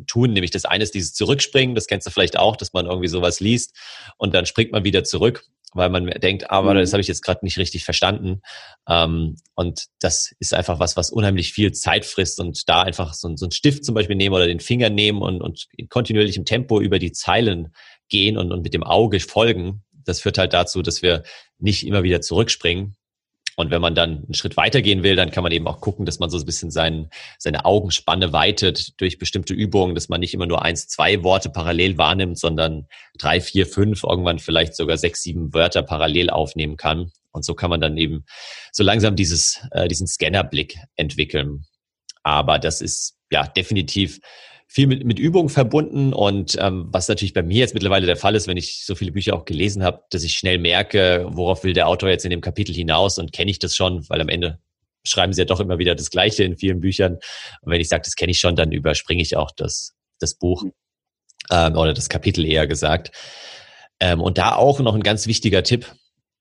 tun. 0.06 0.32
Nämlich 0.32 0.50
das 0.50 0.66
eine 0.66 0.84
ist 0.84 0.94
dieses 0.94 1.14
Zurückspringen, 1.14 1.74
das 1.74 1.86
kennst 1.86 2.06
du 2.06 2.10
vielleicht 2.10 2.36
auch, 2.36 2.56
dass 2.56 2.72
man 2.72 2.86
irgendwie 2.86 3.08
sowas 3.08 3.40
liest 3.40 3.74
und 4.18 4.34
dann 4.34 4.44
springt 4.44 4.72
man 4.72 4.84
wieder 4.84 5.04
zurück, 5.04 5.44
weil 5.76 5.90
man 5.90 6.06
denkt, 6.06 6.50
aber 6.50 6.74
mhm. 6.74 6.78
das 6.78 6.92
habe 6.92 7.00
ich 7.00 7.08
jetzt 7.08 7.22
gerade 7.22 7.44
nicht 7.44 7.58
richtig 7.58 7.84
verstanden. 7.84 8.40
Ähm, 8.88 9.36
und 9.54 9.84
das 10.00 10.34
ist 10.38 10.54
einfach 10.54 10.78
was, 10.78 10.96
was 10.96 11.10
unheimlich 11.10 11.52
viel 11.52 11.72
Zeit 11.72 12.04
frisst 12.04 12.40
und 12.40 12.68
da 12.68 12.82
einfach 12.82 13.14
so, 13.14 13.34
so 13.36 13.46
einen 13.46 13.52
Stift 13.52 13.84
zum 13.84 13.94
Beispiel 13.94 14.16
nehmen 14.16 14.34
oder 14.34 14.46
den 14.46 14.60
Finger 14.60 14.90
nehmen 14.90 15.22
und, 15.22 15.40
und 15.40 15.66
in 15.76 15.88
kontinuierlichem 15.88 16.44
Tempo 16.44 16.80
über 16.80 16.98
die 16.98 17.12
Zeilen 17.12 17.74
gehen 18.08 18.36
und, 18.36 18.52
und 18.52 18.62
mit 18.62 18.74
dem 18.74 18.84
Auge 18.84 19.20
folgen. 19.20 19.84
Das 20.04 20.20
führt 20.20 20.38
halt 20.38 20.52
dazu, 20.52 20.82
dass 20.82 21.02
wir 21.02 21.22
nicht 21.58 21.86
immer 21.86 22.02
wieder 22.02 22.20
zurückspringen, 22.20 22.96
und 23.56 23.70
wenn 23.70 23.80
man 23.80 23.94
dann 23.94 24.24
einen 24.24 24.34
Schritt 24.34 24.58
weitergehen 24.58 25.02
will, 25.02 25.16
dann 25.16 25.30
kann 25.30 25.42
man 25.42 25.50
eben 25.50 25.66
auch 25.66 25.80
gucken, 25.80 26.04
dass 26.04 26.18
man 26.18 26.28
so 26.28 26.38
ein 26.38 26.44
bisschen 26.44 26.70
sein, 26.70 27.08
seine 27.38 27.64
Augenspanne 27.64 28.34
weitet 28.34 29.00
durch 29.00 29.18
bestimmte 29.18 29.54
Übungen, 29.54 29.94
dass 29.94 30.10
man 30.10 30.20
nicht 30.20 30.34
immer 30.34 30.44
nur 30.44 30.62
eins, 30.62 30.88
zwei 30.88 31.22
Worte 31.22 31.48
parallel 31.48 31.96
wahrnimmt, 31.96 32.38
sondern 32.38 32.86
drei, 33.18 33.40
vier, 33.40 33.66
fünf, 33.66 34.04
irgendwann 34.04 34.38
vielleicht 34.38 34.76
sogar 34.76 34.98
sechs, 34.98 35.22
sieben 35.22 35.54
Wörter 35.54 35.82
parallel 35.82 36.28
aufnehmen 36.28 36.76
kann. 36.76 37.10
Und 37.32 37.46
so 37.46 37.54
kann 37.54 37.70
man 37.70 37.80
dann 37.80 37.96
eben 37.96 38.26
so 38.72 38.82
langsam 38.82 39.16
dieses, 39.16 39.66
äh, 39.70 39.88
diesen 39.88 40.06
Scannerblick 40.06 40.76
entwickeln. 40.96 41.64
Aber 42.22 42.58
das 42.58 42.82
ist 42.82 43.16
ja 43.30 43.46
definitiv 43.46 44.20
viel 44.68 44.86
mit, 44.86 45.04
mit 45.04 45.18
Übung 45.18 45.48
verbunden 45.48 46.12
und 46.12 46.56
ähm, 46.60 46.88
was 46.90 47.08
natürlich 47.08 47.32
bei 47.32 47.42
mir 47.42 47.58
jetzt 47.58 47.74
mittlerweile 47.74 48.06
der 48.06 48.16
Fall 48.16 48.34
ist, 48.34 48.48
wenn 48.48 48.56
ich 48.56 48.84
so 48.84 48.94
viele 48.94 49.12
Bücher 49.12 49.34
auch 49.34 49.44
gelesen 49.44 49.82
habe, 49.82 50.02
dass 50.10 50.24
ich 50.24 50.36
schnell 50.36 50.58
merke, 50.58 51.26
worauf 51.30 51.64
will 51.64 51.72
der 51.72 51.88
Autor 51.88 52.08
jetzt 52.08 52.24
in 52.24 52.30
dem 52.30 52.40
Kapitel 52.40 52.74
hinaus 52.74 53.18
und 53.18 53.32
kenne 53.32 53.50
ich 53.50 53.58
das 53.58 53.76
schon, 53.76 54.08
weil 54.08 54.20
am 54.20 54.28
Ende 54.28 54.58
schreiben 55.04 55.32
sie 55.32 55.40
ja 55.40 55.44
doch 55.44 55.60
immer 55.60 55.78
wieder 55.78 55.94
das 55.94 56.10
Gleiche 56.10 56.44
in 56.44 56.56
vielen 56.56 56.80
Büchern. 56.80 57.14
Und 57.62 57.72
wenn 57.72 57.80
ich 57.80 57.88
sage, 57.88 58.02
das 58.04 58.16
kenne 58.16 58.32
ich 58.32 58.40
schon, 58.40 58.56
dann 58.56 58.72
überspringe 58.72 59.22
ich 59.22 59.36
auch 59.36 59.52
das, 59.52 59.94
das 60.18 60.34
Buch 60.34 60.64
ähm, 61.50 61.76
oder 61.76 61.94
das 61.94 62.08
Kapitel 62.08 62.44
eher 62.44 62.66
gesagt. 62.66 63.12
Ähm, 64.00 64.20
und 64.20 64.38
da 64.38 64.56
auch 64.56 64.80
noch 64.80 64.94
ein 64.94 65.02
ganz 65.02 65.26
wichtiger 65.26 65.62
Tipp, 65.62 65.86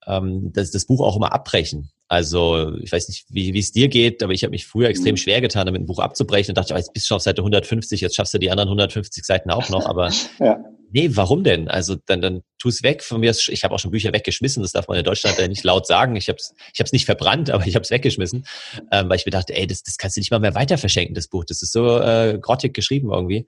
ähm, 0.07 0.51
das, 0.54 0.71
das 0.71 0.86
Buch 0.86 1.01
auch 1.01 1.16
immer 1.16 1.31
abbrechen. 1.31 1.92
Also 2.07 2.75
ich 2.81 2.92
weiß 2.92 3.07
nicht, 3.07 3.25
wie 3.30 3.57
es 3.57 3.72
dir 3.72 3.88
geht, 3.88 4.22
aber 4.22 4.31
ich 4.31 4.44
habe 4.44 4.52
mich 4.52 4.68
früher 4.68 4.90
extrem 4.90 5.13
mhm. 5.13 5.18
schwer 5.18 5.42
getan, 5.42 5.66
damit 5.66 5.81
ein 5.81 5.88
Buch 5.88 6.00
abzubrechen 6.00 6.52
und 6.52 6.57
dachte, 6.57 6.75
oh, 6.75 6.78
jetzt 6.78 6.94
bist 6.94 7.06
du 7.06 7.07
schon 7.07 7.16
auf 7.16 7.24
Seite 7.24 7.42
150, 7.42 8.00
jetzt 8.00 8.16
schaffst 8.16 8.33
du 8.33 8.38
die 8.38 8.52
anderen 8.52 8.69
150 8.69 9.26
Seiten 9.26 9.50
auch 9.50 9.69
noch. 9.69 9.88
Aber 9.88 10.12
ja. 10.40 10.64
nee, 10.92 11.09
warum 11.14 11.44
denn? 11.44 11.68
Also 11.68 11.95
dann, 12.06 12.21
dann 12.21 12.44
tu 12.59 12.69
es 12.69 12.83
weg. 12.83 13.02
Von 13.02 13.21
mir 13.21 13.31
ist, 13.31 13.50
ich 13.50 13.64
habe 13.64 13.74
auch 13.74 13.80
schon 13.80 13.90
Bücher 13.90 14.14
weggeschmissen, 14.14 14.62
das 14.62 14.71
darf 14.71 14.88
man 14.88 15.00
in 15.00 15.04
Deutschland 15.04 15.40
ja 15.40 15.47
nicht 15.47 15.64
laut 15.64 15.88
sagen. 15.88 16.16
Ich 16.16 16.30
habe 16.30 16.38
es 16.38 16.54
ich 16.74 16.80
hab's 16.80 16.92
nicht 16.92 17.06
verbrannt, 17.06 17.50
aber 17.50 17.66
ich 17.66 17.74
habe 17.74 17.83
es 17.83 17.90
weggeschmissen, 17.90 18.45
ähm, 18.92 19.09
weil 19.09 19.18
ich 19.18 19.26
mir 19.26 19.31
dachte, 19.31 19.56
ey, 19.56 19.66
das, 19.66 19.81
das 19.81 19.97
kannst 19.97 20.16
du 20.16 20.19
nicht 20.19 20.30
mal 20.30 20.40
mehr 20.40 20.54
weiter 20.54 20.78
verschenken, 20.78 21.16
das 21.16 21.28
Buch. 21.28 21.44
Das 21.44 21.64
ist 21.64 21.71
so 21.71 22.00
äh, 22.00 22.38
grottig 22.40 22.76
geschrieben 22.76 23.12
irgendwie. 23.12 23.47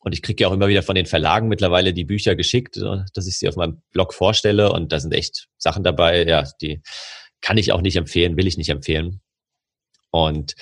Und 0.00 0.12
ich 0.14 0.22
kriege 0.22 0.42
ja 0.42 0.48
auch 0.48 0.52
immer 0.52 0.68
wieder 0.68 0.82
von 0.82 0.94
den 0.94 1.06
Verlagen 1.06 1.48
mittlerweile 1.48 1.92
die 1.92 2.04
Bücher 2.04 2.34
geschickt, 2.34 2.76
äh, 2.76 3.04
dass 3.14 3.28
ich 3.28 3.38
sie 3.38 3.48
auf 3.48 3.54
meinem 3.54 3.82
Blog 3.92 4.14
vorstelle. 4.14 4.72
Und 4.72 4.90
da 4.90 4.98
sind 4.98 5.12
echt 5.12 5.46
Sachen 5.58 5.84
dabei, 5.84 6.24
ja, 6.26 6.42
die 6.60 6.82
kann 7.40 7.58
ich 7.58 7.72
auch 7.72 7.80
nicht 7.80 7.96
empfehlen, 7.96 8.36
will 8.36 8.46
ich 8.46 8.56
nicht 8.56 8.70
empfehlen. 8.70 9.20
Und 10.10 10.54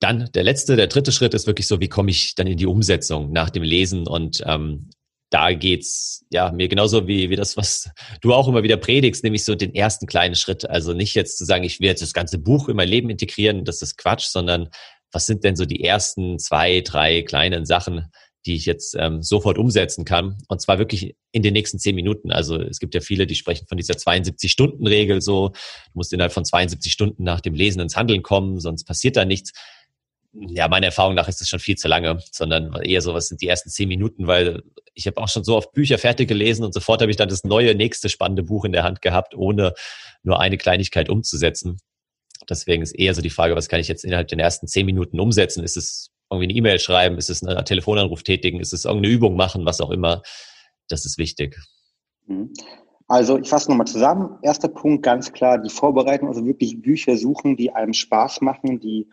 dann 0.00 0.30
der 0.34 0.44
letzte, 0.44 0.76
der 0.76 0.86
dritte 0.86 1.12
Schritt 1.12 1.34
ist 1.34 1.46
wirklich 1.46 1.66
so, 1.66 1.80
wie 1.80 1.88
komme 1.88 2.10
ich 2.10 2.34
dann 2.34 2.46
in 2.46 2.56
die 2.56 2.66
Umsetzung 2.66 3.32
nach 3.32 3.50
dem 3.50 3.62
Lesen 3.62 4.06
und 4.06 4.42
ähm, 4.46 4.90
da 5.30 5.52
geht's 5.52 6.24
ja 6.30 6.50
mir 6.52 6.68
genauso 6.68 7.06
wie, 7.06 7.28
wie 7.28 7.36
das, 7.36 7.56
was 7.56 7.90
du 8.22 8.32
auch 8.32 8.48
immer 8.48 8.62
wieder 8.62 8.78
predigst, 8.78 9.22
nämlich 9.24 9.44
so 9.44 9.54
den 9.54 9.74
ersten 9.74 10.06
kleinen 10.06 10.34
Schritt. 10.34 10.68
Also 10.68 10.94
nicht 10.94 11.14
jetzt 11.14 11.36
zu 11.36 11.44
sagen, 11.44 11.64
ich 11.64 11.80
will 11.80 11.88
jetzt 11.88 12.02
das 12.02 12.14
ganze 12.14 12.38
Buch 12.38 12.68
in 12.68 12.76
mein 12.76 12.88
Leben 12.88 13.10
integrieren, 13.10 13.64
das 13.64 13.82
ist 13.82 13.98
Quatsch, 13.98 14.26
sondern 14.26 14.70
was 15.12 15.26
sind 15.26 15.44
denn 15.44 15.56
so 15.56 15.64
die 15.64 15.84
ersten 15.84 16.38
zwei, 16.38 16.80
drei 16.80 17.22
kleinen 17.22 17.66
Sachen, 17.66 18.06
die 18.48 18.54
ich 18.54 18.64
jetzt 18.64 18.96
ähm, 18.98 19.22
sofort 19.22 19.58
umsetzen 19.58 20.06
kann. 20.06 20.38
Und 20.48 20.60
zwar 20.62 20.78
wirklich 20.78 21.14
in 21.32 21.42
den 21.42 21.52
nächsten 21.52 21.78
zehn 21.78 21.94
Minuten. 21.94 22.32
Also 22.32 22.58
es 22.60 22.78
gibt 22.78 22.94
ja 22.94 23.02
viele, 23.02 23.26
die 23.26 23.34
sprechen 23.34 23.66
von 23.66 23.76
dieser 23.76 23.94
72-Stunden-Regel 23.94 25.20
so. 25.20 25.50
Du 25.50 25.54
musst 25.92 26.12
innerhalb 26.14 26.32
von 26.32 26.46
72 26.46 26.90
Stunden 26.90 27.22
nach 27.24 27.42
dem 27.42 27.54
Lesen 27.54 27.80
ins 27.80 27.94
Handeln 27.94 28.22
kommen, 28.22 28.58
sonst 28.58 28.84
passiert 28.84 29.16
da 29.16 29.26
nichts. 29.26 29.52
Ja, 30.32 30.68
meiner 30.68 30.86
Erfahrung 30.86 31.14
nach 31.14 31.28
ist 31.28 31.42
das 31.42 31.48
schon 31.48 31.58
viel 31.58 31.76
zu 31.76 31.88
lange, 31.88 32.22
sondern 32.32 32.74
eher 32.82 33.02
so, 33.02 33.12
was 33.12 33.28
sind 33.28 33.42
die 33.42 33.48
ersten 33.48 33.68
zehn 33.68 33.88
Minuten, 33.88 34.26
weil 34.26 34.62
ich 34.94 35.06
habe 35.06 35.18
auch 35.18 35.28
schon 35.28 35.44
so 35.44 35.56
oft 35.56 35.72
Bücher 35.72 35.98
fertig 35.98 36.28
gelesen 36.28 36.64
und 36.64 36.72
sofort 36.72 37.02
habe 37.02 37.10
ich 37.10 37.16
dann 37.16 37.28
das 37.28 37.44
neue, 37.44 37.74
nächste 37.74 38.08
spannende 38.08 38.42
Buch 38.42 38.64
in 38.64 38.72
der 38.72 38.82
Hand 38.82 39.02
gehabt, 39.02 39.34
ohne 39.34 39.74
nur 40.22 40.40
eine 40.40 40.56
Kleinigkeit 40.56 41.10
umzusetzen. 41.10 41.78
Deswegen 42.48 42.82
ist 42.82 42.92
eher 42.92 43.14
so 43.14 43.20
die 43.20 43.30
Frage, 43.30 43.56
was 43.56 43.68
kann 43.68 43.80
ich 43.80 43.88
jetzt 43.88 44.04
innerhalb 44.04 44.28
der 44.28 44.38
ersten 44.38 44.68
zehn 44.68 44.86
Minuten 44.86 45.20
umsetzen? 45.20 45.62
Ist 45.64 45.76
es 45.76 46.10
irgendwie 46.30 46.46
eine 46.46 46.58
E-Mail 46.58 46.78
schreiben, 46.78 47.16
ist 47.18 47.30
es 47.30 47.42
ein 47.42 47.64
Telefonanruf 47.64 48.22
tätigen, 48.22 48.60
ist 48.60 48.72
es 48.72 48.84
irgendeine 48.84 49.14
Übung 49.14 49.36
machen, 49.36 49.64
was 49.64 49.80
auch 49.80 49.90
immer. 49.90 50.22
Das 50.88 51.04
ist 51.04 51.18
wichtig. 51.18 51.58
Mhm. 52.26 52.52
Also 53.06 53.38
ich 53.38 53.48
fasse 53.48 53.70
nochmal 53.70 53.86
zusammen. 53.86 54.38
Erster 54.42 54.68
Punkt 54.68 55.02
ganz 55.02 55.32
klar, 55.32 55.58
die 55.58 55.70
Vorbereitung, 55.70 56.28
also 56.28 56.44
wirklich 56.44 56.82
Bücher 56.82 57.16
suchen, 57.16 57.56
die 57.56 57.72
einem 57.72 57.94
Spaß 57.94 58.42
machen, 58.42 58.80
die 58.80 59.08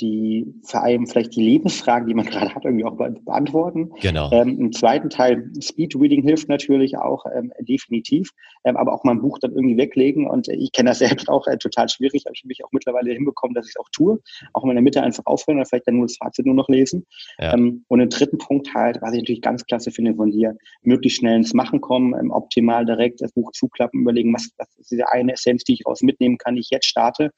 die 0.00 0.46
vor 0.62 0.82
allem 0.82 1.06
vielleicht 1.06 1.36
die 1.36 1.42
Lebensfragen, 1.42 2.08
die 2.08 2.14
man 2.14 2.26
gerade 2.30 2.54
hat, 2.54 2.64
irgendwie 2.64 2.84
auch 2.84 2.96
beantworten. 2.96 3.90
Genau. 4.00 4.30
Ähm, 4.32 4.58
Im 4.58 4.72
zweiten 4.72 5.10
Teil 5.10 5.50
Speedreading 5.60 6.22
hilft 6.22 6.48
natürlich 6.48 6.96
auch 6.96 7.24
ähm, 7.34 7.52
definitiv, 7.60 8.30
ähm, 8.64 8.76
aber 8.76 8.92
auch 8.92 9.04
mal 9.04 9.12
ein 9.12 9.20
Buch 9.20 9.38
dann 9.38 9.52
irgendwie 9.52 9.76
weglegen. 9.76 10.26
Und 10.28 10.48
äh, 10.48 10.56
ich 10.56 10.72
kenne 10.72 10.90
das 10.90 10.98
selbst 10.98 11.28
auch 11.28 11.46
äh, 11.46 11.58
total 11.58 11.88
schwierig, 11.88 12.24
habe 12.26 12.34
ich 12.34 12.44
mich 12.44 12.64
auch 12.64 12.72
mittlerweile 12.72 13.12
hinbekommen, 13.12 13.54
dass 13.54 13.66
ich 13.66 13.74
es 13.76 13.80
auch 13.80 13.88
tue. 13.92 14.20
Auch 14.52 14.64
in 14.64 14.70
der 14.70 14.82
Mitte 14.82 15.02
einfach 15.02 15.26
aufhören 15.26 15.58
oder 15.58 15.66
vielleicht 15.66 15.86
dann 15.86 15.96
nur 15.96 16.06
das 16.06 16.16
Fazit 16.16 16.46
nur 16.46 16.54
noch 16.54 16.68
lesen. 16.68 17.06
Ja. 17.38 17.54
Ähm, 17.54 17.84
und 17.88 18.00
im 18.00 18.08
dritten 18.08 18.38
Punkt 18.38 18.74
halt, 18.74 19.00
was 19.02 19.12
ich 19.12 19.20
natürlich 19.20 19.42
ganz 19.42 19.64
klasse 19.64 19.90
finde 19.90 20.14
von 20.14 20.30
dir, 20.30 20.56
möglichst 20.82 21.18
schnell 21.18 21.36
ins 21.36 21.54
Machen 21.54 21.80
kommen, 21.80 22.14
ähm, 22.18 22.30
optimal 22.30 22.84
direkt 22.84 23.20
das 23.20 23.32
Buch 23.32 23.52
zuklappen, 23.52 24.02
überlegen, 24.02 24.32
was, 24.32 24.50
was 24.56 24.68
ist 24.78 24.90
diese 24.90 25.10
eine 25.10 25.32
Essenz, 25.32 25.64
die 25.64 25.74
ich 25.74 25.86
raus 25.86 26.02
mitnehmen 26.02 26.38
kann, 26.38 26.54
die 26.54 26.60
ich 26.60 26.70
jetzt 26.70 26.86
starte 26.86 27.32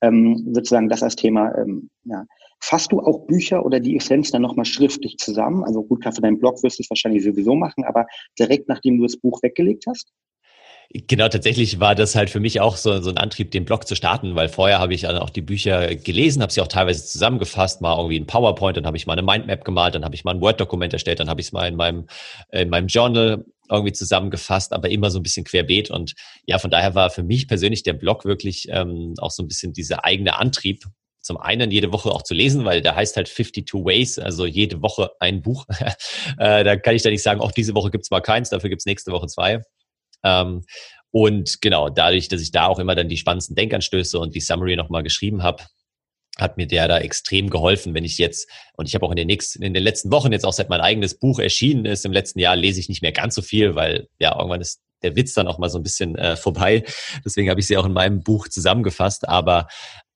ähm, 0.00 0.52
sozusagen 0.52 0.88
das 0.88 1.02
als 1.02 1.16
Thema. 1.16 1.56
Ähm, 1.56 1.90
ja. 2.04 2.24
Fasst 2.60 2.92
du 2.92 3.00
auch 3.00 3.26
Bücher 3.26 3.64
oder 3.64 3.80
die 3.80 3.96
Essenz 3.96 4.30
dann 4.30 4.42
nochmal 4.42 4.64
schriftlich 4.64 5.18
zusammen? 5.18 5.62
Also 5.64 5.82
gut, 5.82 6.00
klar, 6.00 6.14
für 6.14 6.22
deinen 6.22 6.38
Blog 6.38 6.62
wirst 6.62 6.78
du 6.78 6.82
es 6.82 6.90
wahrscheinlich 6.90 7.22
sowieso 7.22 7.54
machen, 7.54 7.84
aber 7.84 8.06
direkt 8.38 8.68
nachdem 8.68 8.96
du 8.96 9.04
das 9.04 9.16
Buch 9.16 9.42
weggelegt 9.42 9.84
hast? 9.86 10.10
Genau, 10.92 11.28
tatsächlich 11.28 11.80
war 11.80 11.94
das 11.94 12.14
halt 12.14 12.30
für 12.30 12.40
mich 12.40 12.60
auch 12.60 12.76
so, 12.76 13.00
so 13.00 13.10
ein 13.10 13.18
Antrieb, 13.18 13.50
den 13.50 13.64
Blog 13.64 13.86
zu 13.86 13.96
starten, 13.96 14.34
weil 14.36 14.48
vorher 14.48 14.78
habe 14.78 14.94
ich 14.94 15.02
dann 15.02 15.18
auch 15.18 15.30
die 15.30 15.42
Bücher 15.42 15.94
gelesen, 15.96 16.42
habe 16.42 16.52
sie 16.52 16.60
auch 16.60 16.68
teilweise 16.68 17.04
zusammengefasst, 17.04 17.80
mal 17.80 17.96
irgendwie 17.96 18.18
ein 18.18 18.26
PowerPoint, 18.26 18.76
dann 18.76 18.86
habe 18.86 18.96
ich 18.96 19.06
mal 19.06 19.14
eine 19.14 19.22
Mindmap 19.22 19.64
gemalt, 19.64 19.94
dann 19.94 20.04
habe 20.04 20.14
ich 20.14 20.24
mal 20.24 20.34
ein 20.34 20.40
Word-Dokument 20.40 20.92
erstellt, 20.92 21.20
dann 21.20 21.28
habe 21.28 21.40
ich 21.40 21.48
es 21.48 21.52
mal 21.52 21.66
in 21.66 21.76
meinem, 21.76 22.06
in 22.52 22.70
meinem 22.70 22.86
Journal 22.86 23.44
irgendwie 23.68 23.92
zusammengefasst, 23.92 24.72
aber 24.72 24.88
immer 24.88 25.10
so 25.10 25.18
ein 25.18 25.22
bisschen 25.24 25.44
querbeet. 25.44 25.90
Und 25.90 26.14
ja, 26.46 26.58
von 26.58 26.70
daher 26.70 26.94
war 26.94 27.10
für 27.10 27.24
mich 27.24 27.48
persönlich 27.48 27.82
der 27.82 27.94
Blog 27.94 28.24
wirklich 28.24 28.68
ähm, 28.70 29.14
auch 29.18 29.32
so 29.32 29.42
ein 29.42 29.48
bisschen 29.48 29.72
dieser 29.72 30.04
eigene 30.04 30.38
Antrieb, 30.38 30.84
zum 31.20 31.36
einen 31.36 31.72
jede 31.72 31.92
Woche 31.92 32.10
auch 32.10 32.22
zu 32.22 32.34
lesen, 32.34 32.64
weil 32.64 32.80
der 32.80 32.94
heißt 32.94 33.16
halt 33.16 33.26
52 33.26 33.74
Ways, 33.84 34.18
also 34.20 34.46
jede 34.46 34.80
Woche 34.80 35.10
ein 35.18 35.42
Buch. 35.42 35.66
äh, 36.38 36.62
da 36.62 36.76
kann 36.76 36.94
ich 36.94 37.02
da 37.02 37.10
nicht 37.10 37.24
sagen, 37.24 37.40
auch 37.40 37.50
diese 37.50 37.74
Woche 37.74 37.90
gibt's 37.90 38.10
mal 38.10 38.20
keins, 38.20 38.50
dafür 38.50 38.70
gibt's 38.70 38.86
nächste 38.86 39.10
Woche 39.10 39.26
zwei. 39.26 39.62
Ähm, 40.26 40.64
und 41.12 41.62
genau, 41.62 41.88
dadurch, 41.88 42.28
dass 42.28 42.42
ich 42.42 42.50
da 42.50 42.66
auch 42.66 42.78
immer 42.78 42.94
dann 42.94 43.08
die 43.08 43.16
spannendsten 43.16 43.56
Denkanstöße 43.56 44.18
und 44.18 44.34
die 44.34 44.40
Summary 44.40 44.76
nochmal 44.76 45.02
geschrieben 45.02 45.42
habe, 45.42 45.62
hat 46.36 46.58
mir 46.58 46.66
der 46.66 46.88
da 46.88 46.98
extrem 46.98 47.48
geholfen, 47.48 47.94
wenn 47.94 48.04
ich 48.04 48.18
jetzt, 48.18 48.50
und 48.76 48.88
ich 48.88 48.94
habe 48.94 49.06
auch 49.06 49.10
in 49.10 49.16
den 49.16 49.26
nächsten, 49.26 49.62
in 49.62 49.72
den 49.72 49.82
letzten 49.82 50.10
Wochen 50.10 50.32
jetzt 50.32 50.44
auch 50.44 50.52
seit 50.52 50.68
mein 50.68 50.82
eigenes 50.82 51.18
Buch 51.18 51.38
erschienen 51.38 51.86
ist, 51.86 52.04
im 52.04 52.12
letzten 52.12 52.40
Jahr 52.40 52.56
lese 52.56 52.80
ich 52.80 52.90
nicht 52.90 53.00
mehr 53.00 53.12
ganz 53.12 53.34
so 53.34 53.40
viel, 53.40 53.74
weil 53.74 54.08
ja, 54.18 54.36
irgendwann 54.36 54.60
ist 54.60 54.82
der 55.02 55.16
Witz 55.16 55.34
dann 55.34 55.48
auch 55.48 55.58
mal 55.58 55.70
so 55.70 55.78
ein 55.78 55.82
bisschen 55.82 56.16
äh, 56.16 56.36
vorbei. 56.36 56.84
Deswegen 57.24 57.48
habe 57.48 57.60
ich 57.60 57.66
sie 57.66 57.76
auch 57.76 57.86
in 57.86 57.92
meinem 57.92 58.22
Buch 58.22 58.48
zusammengefasst. 58.48 59.28
Aber 59.28 59.68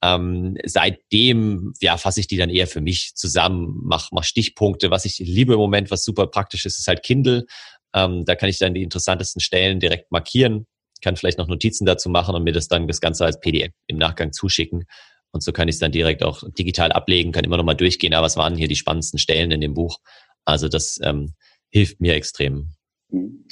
ähm, 0.02 0.56
seitdem 0.64 1.72
ja 1.80 1.96
fasse 1.96 2.20
ich 2.20 2.26
die 2.26 2.36
dann 2.36 2.50
eher 2.50 2.66
für 2.66 2.80
mich 2.80 3.14
zusammen, 3.14 3.80
mach, 3.82 4.10
mach 4.12 4.24
Stichpunkte. 4.24 4.90
Was 4.90 5.04
ich 5.04 5.18
liebe 5.18 5.54
im 5.54 5.58
Moment, 5.58 5.90
was 5.90 6.04
super 6.04 6.26
praktisch 6.26 6.66
ist, 6.66 6.78
ist 6.78 6.88
halt 6.88 7.02
Kindle. 7.02 7.46
Ähm, 7.94 8.24
da 8.24 8.34
kann 8.34 8.48
ich 8.48 8.58
dann 8.58 8.74
die 8.74 8.82
interessantesten 8.82 9.40
Stellen 9.40 9.80
direkt 9.80 10.10
markieren, 10.12 10.66
kann 11.02 11.16
vielleicht 11.16 11.38
noch 11.38 11.48
Notizen 11.48 11.86
dazu 11.86 12.08
machen 12.08 12.34
und 12.34 12.44
mir 12.44 12.52
das 12.52 12.68
dann 12.68 12.86
das 12.86 13.00
Ganze 13.00 13.24
als 13.24 13.40
PDF 13.40 13.72
im 13.86 13.98
Nachgang 13.98 14.32
zuschicken. 14.32 14.84
Und 15.32 15.42
so 15.42 15.52
kann 15.52 15.68
ich 15.68 15.76
es 15.76 15.78
dann 15.78 15.92
direkt 15.92 16.22
auch 16.22 16.42
digital 16.58 16.92
ablegen, 16.92 17.32
kann 17.32 17.44
immer 17.44 17.56
noch 17.56 17.64
mal 17.64 17.74
durchgehen, 17.74 18.14
aber 18.14 18.26
was 18.26 18.36
waren 18.36 18.56
hier 18.56 18.68
die 18.68 18.76
spannendsten 18.76 19.18
Stellen 19.18 19.50
in 19.50 19.60
dem 19.60 19.74
Buch? 19.74 19.98
Also 20.44 20.68
das 20.68 20.98
ähm, 21.02 21.34
hilft 21.70 22.00
mir 22.00 22.14
extrem. 22.14 22.72
Mhm. 23.10 23.44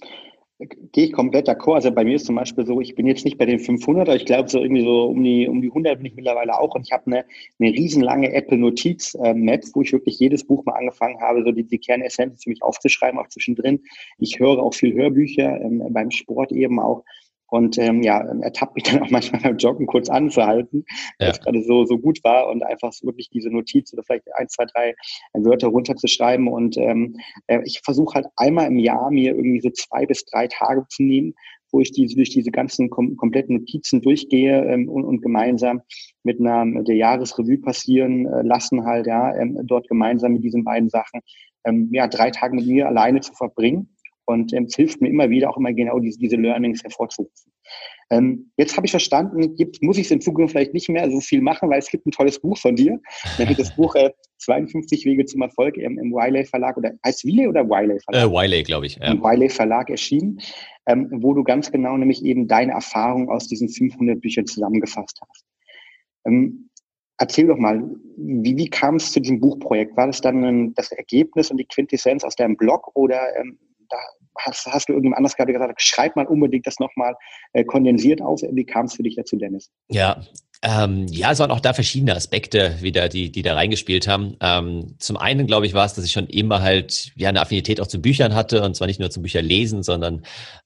Gehe 0.59 1.05
ich 1.05 1.13
komplett 1.13 1.49
d'accord. 1.49 1.77
Also 1.77 1.93
bei 1.93 2.05
mir 2.05 2.17
ist 2.17 2.27
zum 2.27 2.35
Beispiel 2.35 2.67
so, 2.67 2.81
ich 2.81 2.97
bin 2.97 3.07
jetzt 3.07 3.25
nicht 3.25 3.39
bei 3.39 3.47
den 3.47 3.61
500, 3.61 4.09
aber 4.09 4.17
ich 4.17 4.27
glaube 4.27 4.49
so 4.49 4.59
irgendwie 4.59 4.83
so 4.83 5.05
um 5.05 5.23
die, 5.23 5.47
um 5.47 5.63
die 5.63 5.69
100 5.69 5.99
bin 5.99 6.07
ich 6.07 6.17
mittlerweile 6.17 6.59
auch 6.59 6.75
und 6.75 6.83
ich 6.85 6.91
habe 6.91 7.07
eine, 7.07 7.25
eine 7.61 7.71
riesenlange 7.71 8.33
Apple 8.33 8.59
Notiz 8.59 9.15
äh, 9.23 9.35
Map, 9.35 9.63
wo 9.75 9.83
ich 9.83 9.93
wirklich 9.93 10.19
jedes 10.19 10.45
Buch 10.45 10.65
mal 10.65 10.73
angefangen 10.73 11.21
habe, 11.21 11.45
so 11.45 11.53
die, 11.53 11.63
die 11.63 11.79
Kernessenz 11.79 12.43
für 12.43 12.51
mich 12.51 12.61
aufzuschreiben, 12.65 13.21
auch 13.21 13.29
zwischendrin. 13.29 13.81
Ich 14.19 14.41
höre 14.41 14.61
auch 14.61 14.75
viel 14.75 14.95
Hörbücher, 14.95 15.61
ähm, 15.61 15.85
beim 15.91 16.11
Sport 16.11 16.51
eben 16.51 16.81
auch. 16.81 17.05
Und 17.51 17.79
ähm, 17.79 18.03
ja, 18.03 18.21
ertappt 18.43 18.75
mich 18.75 18.85
dann 18.85 19.03
auch 19.03 19.11
manchmal 19.11 19.41
beim 19.41 19.57
Joggen 19.57 19.87
kurz 19.87 20.09
anzuhalten, 20.09 20.85
weil 21.19 21.31
es 21.31 21.41
gerade 21.41 21.63
so, 21.63 21.85
so 21.85 21.99
gut 21.99 22.23
war 22.23 22.49
und 22.49 22.63
einfach 22.63 22.93
so 22.93 23.07
wirklich 23.07 23.31
diese 23.31 23.51
Notiz 23.51 23.93
oder 23.93 24.03
vielleicht 24.05 24.29
ein, 24.35 24.49
zwei, 24.49 24.67
drei 24.67 24.95
Wörter 25.33 25.69
runterzuschreiben. 25.69 26.49
Und 26.49 26.77
ähm, 26.77 27.17
äh, 27.47 27.61
ich 27.65 27.81
versuche 27.85 28.15
halt 28.15 28.27
einmal 28.37 28.67
im 28.67 28.79
Jahr 28.79 29.11
mir 29.11 29.35
irgendwie 29.35 29.61
so 29.61 29.71
zwei 29.71 30.07
bis 30.07 30.25
drei 30.27 30.47
Tage 30.49 30.87
zu 30.89 31.03
nehmen, 31.03 31.35
wo 31.71 31.81
ich 31.81 31.93
diese, 31.93 32.17
durch 32.17 32.31
diese 32.31 32.51
ganzen 32.51 32.91
kom 32.91 33.17
kompletten 33.17 33.57
Notizen 33.57 34.01
durchgehe 34.01 34.65
ähm, 34.65 34.89
und, 34.89 35.05
und 35.05 35.23
gemeinsam 35.23 35.83
mit 36.23 36.41
einer 36.41 36.83
der 36.83 36.97
Jahresrevue 36.97 37.59
passieren 37.59 38.27
äh, 38.27 38.43
lassen, 38.43 38.85
halt, 38.85 39.07
ja, 39.07 39.35
ähm, 39.37 39.59
dort 39.65 39.89
gemeinsam 39.89 40.33
mit 40.33 40.45
diesen 40.45 40.65
beiden 40.65 40.89
Sachen, 40.89 41.21
ähm, 41.65 41.89
ja, 41.93 42.09
drei 42.09 42.31
Tage 42.31 42.55
mit 42.55 42.67
mir 42.67 42.87
alleine 42.87 43.21
zu 43.21 43.33
verbringen 43.35 43.95
und 44.29 44.53
ähm, 44.53 44.65
es 44.65 44.77
hilft 44.77 45.01
mir 45.01 45.09
immer 45.09 45.31
wieder 45.31 45.49
auch 45.49 45.57
immer 45.57 45.73
genau 45.73 45.99
diese, 45.99 46.19
diese 46.19 46.37
Learnings 46.37 46.83
hervorzurufen. 46.83 47.51
Ähm, 48.11 48.51
jetzt 48.59 48.77
habe 48.77 48.87
ich 48.87 48.91
verstanden, 48.91 49.57
gibt, 49.57 49.83
muss 49.83 49.97
ich 49.97 50.05
es 50.05 50.11
in 50.11 50.21
Zukunft 50.21 50.53
vielleicht 50.53 50.75
nicht 50.75 50.89
mehr 50.91 51.11
so 51.11 51.21
viel 51.21 51.41
machen, 51.41 51.71
weil 51.71 51.79
es 51.79 51.91
gibt 51.91 52.07
ein 52.07 52.11
tolles 52.11 52.39
Buch 52.39 52.59
von 52.59 52.77
dir. 52.77 53.01
Nämlich 53.39 53.57
das 53.57 53.75
Buch 53.75 53.95
äh, 53.95 54.11
52 54.39 55.07
Wege 55.07 55.25
zum 55.25 55.41
Erfolg 55.41 55.79
im, 55.79 55.99
im 55.99 56.13
Wiley 56.13 56.45
Verlag 56.45 56.77
oder 56.77 56.93
heißt 57.07 57.25
Wiley 57.25 57.49
oder 57.49 57.67
Wiley 57.69 57.99
Verlag? 58.01 58.27
Äh, 58.27 58.31
Wiley, 58.31 58.63
glaube 58.65 58.87
ich. 58.87 58.97
Ja. 58.97 59.13
Im 59.13 59.23
Wiley 59.23 59.49
Verlag 59.49 59.89
erschienen, 59.89 60.41
ähm, 60.87 61.09
wo 61.11 61.33
du 61.33 61.43
ganz 61.43 61.73
genau 61.73 61.97
nämlich 61.97 62.23
eben 62.23 62.47
deine 62.49 62.73
Erfahrung 62.73 63.31
aus 63.31 63.49
diesen 63.49 63.71
500 63.71 64.21
Büchern 64.21 64.47
zusammengefasst 64.47 65.19
hast. 65.27 65.45
Ähm, 66.27 66.69
erzähl 67.17 67.47
doch 67.47 67.59
mal, 67.59 67.83
wie, 68.19 68.59
wie 68.59 68.69
kam 68.69 68.97
es 68.97 69.11
zu 69.11 69.21
diesem 69.21 69.41
Buchprojekt? 69.41 69.97
War 69.97 70.07
das 70.07 70.21
dann 70.21 70.45
ein, 70.45 70.75
das 70.75 70.93
Ergebnis 70.93 71.51
und 71.51 71.57
die 71.57 71.67
Quintessenz 71.67 72.25
aus 72.25 72.37
deinem 72.37 72.59
Blog 72.59 72.91
oder 72.95 73.21
ähm, 73.39 73.59
da 73.89 73.99
hast, 74.45 74.67
hast 74.67 74.89
du 74.89 74.93
irgendjemand 74.93 75.19
anders 75.19 75.37
gerade 75.37 75.53
gesagt, 75.53 75.83
schreib 75.83 76.17
mal 76.17 76.27
unbedingt 76.27 76.67
das 76.67 76.79
nochmal 76.79 77.15
äh, 77.53 77.65
kondensiert 77.65 78.23
auf. 78.23 78.41
Wie 78.43 78.65
kam 78.65 78.87
es 78.87 78.95
für 78.95 79.03
dich 79.03 79.17
dazu, 79.17 79.37
Dennis? 79.37 79.71
Ja, 79.89 80.23
ähm, 80.63 81.07
ja, 81.09 81.31
es 81.31 81.39
waren 81.39 81.53
auch 81.53 81.61
da 81.61 81.73
verschiedene 81.73 82.17
Aspekte 82.17 82.77
wieder, 82.81 83.09
die, 83.09 83.31
die 83.31 83.43
da 83.43 83.55
reingespielt 83.55 84.09
haben. 84.09 84.37
Ähm, 84.41 84.97
zum 84.99 85.17
einen, 85.17 85.47
glaube 85.47 85.67
ich, 85.67 85.75
war 85.75 85.87
es, 85.87 85.95
dass 85.95 86.05
ich 86.05 86.13
schon 86.13 86.27
immer 86.27 86.63
halt 86.63 87.13
ja 87.15 87.29
eine 87.29 87.41
Affinität 87.41 87.81
auch 87.81 87.87
zu 87.87 88.01
Büchern 88.01 88.35
hatte 88.35 88.63
und 88.63 88.75
zwar 88.75 88.89
nicht 88.89 88.99
nur 88.99 89.11
zum 89.11 89.23
Bücher 89.23 89.41
lesen, 89.41 89.85
sondern 89.85 90.23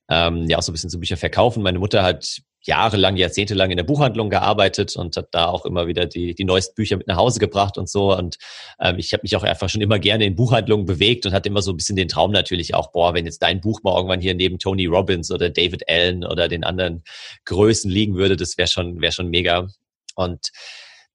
ähm, 0.09 0.47
ja 0.49 0.57
auch 0.57 0.63
so 0.63 0.73
ein 0.73 0.75
bisschen 0.75 0.91
zu 0.91 0.99
Bücher 0.99 1.19
verkaufen. 1.19 1.63
Meine 1.63 1.79
Mutter 1.79 2.03
hat 2.03 2.41
jahrelang, 2.63 3.17
jahrzehntelang 3.17 3.71
in 3.71 3.77
der 3.77 3.85
Buchhandlung 3.85 4.31
gearbeitet 4.31 4.97
und 4.97 5.17
hat 5.17 5.29
da 5.33 5.47
auch 5.47 5.65
immer 5.65 5.87
wieder 5.87 6.07
die, 6.07 6.35
die 6.35 6.45
neuesten 6.45 6.75
Bücher 6.75 6.97
mit 6.97 7.07
nach 7.09 7.17
Hause 7.17 7.41
gebracht 7.41 7.77
und 7.77 7.89
so. 7.89 8.17
Und 8.17 8.39
ähm, 8.81 8.99
ich 8.99 9.13
habe 9.13 9.23
mich 9.23 9.37
auch 9.37 9.43
einfach 9.43 9.69
schon 9.69 9.81
immer 9.81 9.99
gerne 9.99 10.25
in 10.25 10.37
Buchhandlungen 10.37 10.87
bewegt 10.87 11.27
und 11.27 11.33
hatte 11.33 11.49
immer 11.49 11.63
so 11.63 11.73
ein 11.73 11.77
bisschen 11.77 11.97
den 11.97 12.09
Traum 12.09 12.31
natürlich 12.31 12.75
auch, 12.75 12.93
boah, 12.93 13.15
wenn 13.15 13.25
jetzt 13.25 13.43
dein 13.43 13.61
Buch 13.61 13.83
mal 13.83 13.95
irgendwann 13.97 14.21
hier 14.21 14.35
neben 14.35 14.59
Tony 14.59 14.87
Robbins 14.87 15.31
oder 15.31 15.51
David 15.51 15.89
Allen 15.89 16.25
oder 16.25 16.49
den 16.49 16.65
anderen 16.65 17.03
Größen 17.45 17.91
liegen 17.91 18.15
würde, 18.15 18.37
das 18.37 18.57
wäre 18.57 18.69
schon, 18.69 19.01
wäre 19.01 19.13
schon 19.13 19.29
mega. 19.29 19.67
Und 20.15 20.51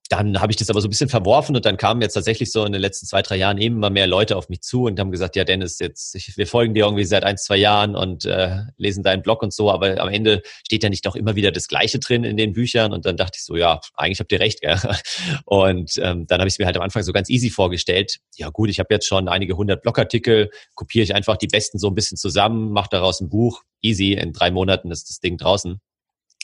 dann 0.10 0.40
habe 0.40 0.52
ich 0.52 0.56
das 0.56 0.70
aber 0.70 0.82
so 0.82 0.88
ein 0.88 0.90
bisschen 0.90 1.10
verworfen 1.10 1.56
und 1.56 1.66
dann 1.66 1.78
kamen 1.78 2.02
jetzt 2.02 2.14
tatsächlich 2.14 2.52
so 2.52 2.66
in 2.66 2.72
den 2.72 2.82
letzten 2.82 3.06
zwei, 3.06 3.22
drei 3.22 3.36
Jahren 3.36 3.58
immer 3.58 3.90
mehr 3.90 4.08
Leute 4.08 4.38
auf 4.38 4.50
mich 4.50 4.62
zu 4.62 4.86
und 4.86 5.00
haben 5.00 5.12
gesagt, 5.12 5.36
ja 5.36 5.44
Dennis, 5.44 5.80
jetzt 5.80 6.16
ich, 6.16 6.38
wir 6.38 6.48
folgen 6.48 6.74
dir 6.74 6.86
irgendwie 6.86 7.04
seit 7.04 7.24
ein, 7.24 7.38
zwei 7.38 7.58
Jahren 7.58 7.96
und 7.96 8.26
äh, 8.26 8.62
lesen 8.78 9.04
deinen 9.04 9.22
Blog 9.22 9.44
und 9.44 9.54
so, 9.54 9.72
aber 9.72 10.00
am 10.00 10.10
Ende 10.10 10.42
steht 10.66 10.84
ja 10.84 10.90
nicht 10.90 11.06
doch 11.06 11.16
immer 11.16 11.36
wieder 11.36 11.52
das 11.52 11.68
Gleiche 11.68 12.00
drin 12.00 12.24
in 12.24 12.38
den 12.38 12.54
Büchern 12.54 12.94
und 12.94 13.06
dann 13.06 13.18
dachte 13.18 13.38
ich 13.38 13.44
so, 13.44 13.56
ja, 13.56 13.80
eigentlich 13.96 14.20
habt 14.20 14.32
ihr 14.32 14.40
recht, 14.40 14.62
gell? 14.62 14.78
Und 15.46 15.94
ähm, 15.98 16.28
dann 16.28 16.40
habe 16.40 16.48
ich 16.48 16.56
es 16.56 16.60
mir 16.60 16.66
halt 16.66 16.78
am 16.78 16.84
Anfang 16.84 17.04
so 17.04 17.14
ganz 17.14 17.30
easy 17.30 17.50
vorgestellt. 17.50 18.18
Ja 18.36 18.50
gut, 18.50 18.70
ich 18.70 18.80
habe 18.80 18.94
jetzt 18.94 19.08
schon 19.08 19.28
einige 19.28 19.56
hundert 19.56 19.82
Blogartikel, 19.82 20.50
kopiere 20.76 21.04
ich 21.04 21.16
einfach 21.16 21.38
die 21.38 21.48
besten 21.48 21.80
so 21.80 21.88
ein 21.88 21.96
bisschen 21.96 22.18
zusammen, 22.18 22.72
mache 22.72 22.90
daraus 22.92 23.22
ein 23.22 23.30
Buch, 23.30 23.64
easy, 23.82 24.14
in 24.14 24.34
drei 24.34 24.52
Monaten 24.52 24.92
ist 24.92 25.10
das 25.10 25.20
Ding 25.20 25.38
draußen. 25.38 25.80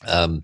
Ähm, 0.07 0.43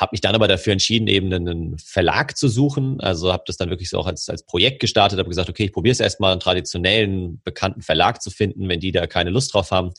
habe 0.00 0.10
mich 0.12 0.22
dann 0.22 0.34
aber 0.34 0.48
dafür 0.48 0.72
entschieden, 0.72 1.08
eben 1.08 1.32
einen 1.32 1.78
Verlag 1.78 2.36
zu 2.36 2.48
suchen. 2.48 3.00
Also 3.00 3.32
habe 3.32 3.44
das 3.46 3.58
dann 3.58 3.68
wirklich 3.68 3.90
so 3.90 3.98
auch 3.98 4.06
als, 4.06 4.30
als 4.30 4.46
Projekt 4.46 4.80
gestartet, 4.80 5.18
habe 5.18 5.28
gesagt, 5.28 5.50
okay, 5.50 5.64
ich 5.64 5.72
probiere 5.72 5.92
es 5.92 6.00
erstmal 6.00 6.32
einen 6.32 6.40
traditionellen, 6.40 7.42
bekannten 7.44 7.82
Verlag 7.82 8.22
zu 8.22 8.30
finden. 8.30 8.68
Wenn 8.68 8.80
die 8.80 8.92
da 8.92 9.06
keine 9.06 9.28
Lust 9.28 9.52
drauf 9.52 9.70
haben, 9.70 9.92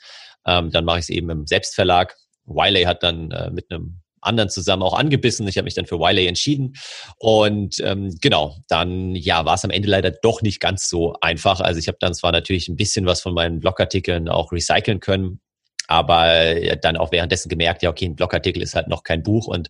ähm, 0.48 0.72
dann 0.72 0.86
mache 0.86 0.98
ich 0.98 1.03
es 1.03 1.10
eben 1.10 1.29
im 1.29 1.46
Selbstverlag. 1.46 2.17
Wiley 2.46 2.84
hat 2.84 3.03
dann 3.03 3.29
äh, 3.29 3.51
mit 3.51 3.70
einem 3.70 4.01
anderen 4.22 4.50
zusammen 4.50 4.81
auch 4.81 4.98
angebissen. 4.98 5.48
Ich 5.48 5.58
habe 5.58 5.65
mich 5.65 5.75
dann 5.75 5.86
für 5.86 6.00
Wiley 6.00 6.25
entschieden. 6.25 6.74
Und 7.17 7.79
ähm, 7.81 8.15
genau, 8.22 8.58
dann 8.70 9.15
ja, 9.15 9.46
war 9.46 9.53
es 9.53 9.65
am 9.65 9.72
Ende 9.72 9.88
leider 9.88 10.10
doch 10.10 10.41
nicht 10.41 10.60
ganz 10.60 10.89
so 10.89 11.13
einfach. 11.22 11.60
Also 11.60 11.79
ich 11.79 11.88
habe 11.88 11.98
dann 12.00 12.15
zwar 12.15 12.31
natürlich 12.31 12.67
ein 12.70 12.75
bisschen 12.75 13.05
was 13.05 13.22
von 13.22 13.36
meinen 13.36 13.60
Blogartikeln 13.60 14.29
auch 14.29 14.51
recyceln 14.51 15.00
können, 15.00 15.41
aber 15.88 16.55
dann 16.81 16.97
auch 16.97 17.11
währenddessen 17.11 17.50
gemerkt, 17.50 17.83
ja, 17.83 17.89
okay, 17.89 18.05
ein 18.05 18.15
Blogartikel 18.15 18.61
ist 18.61 18.75
halt 18.75 18.88
noch 18.88 19.03
kein 19.03 19.23
Buch 19.23 19.47
und 19.47 19.69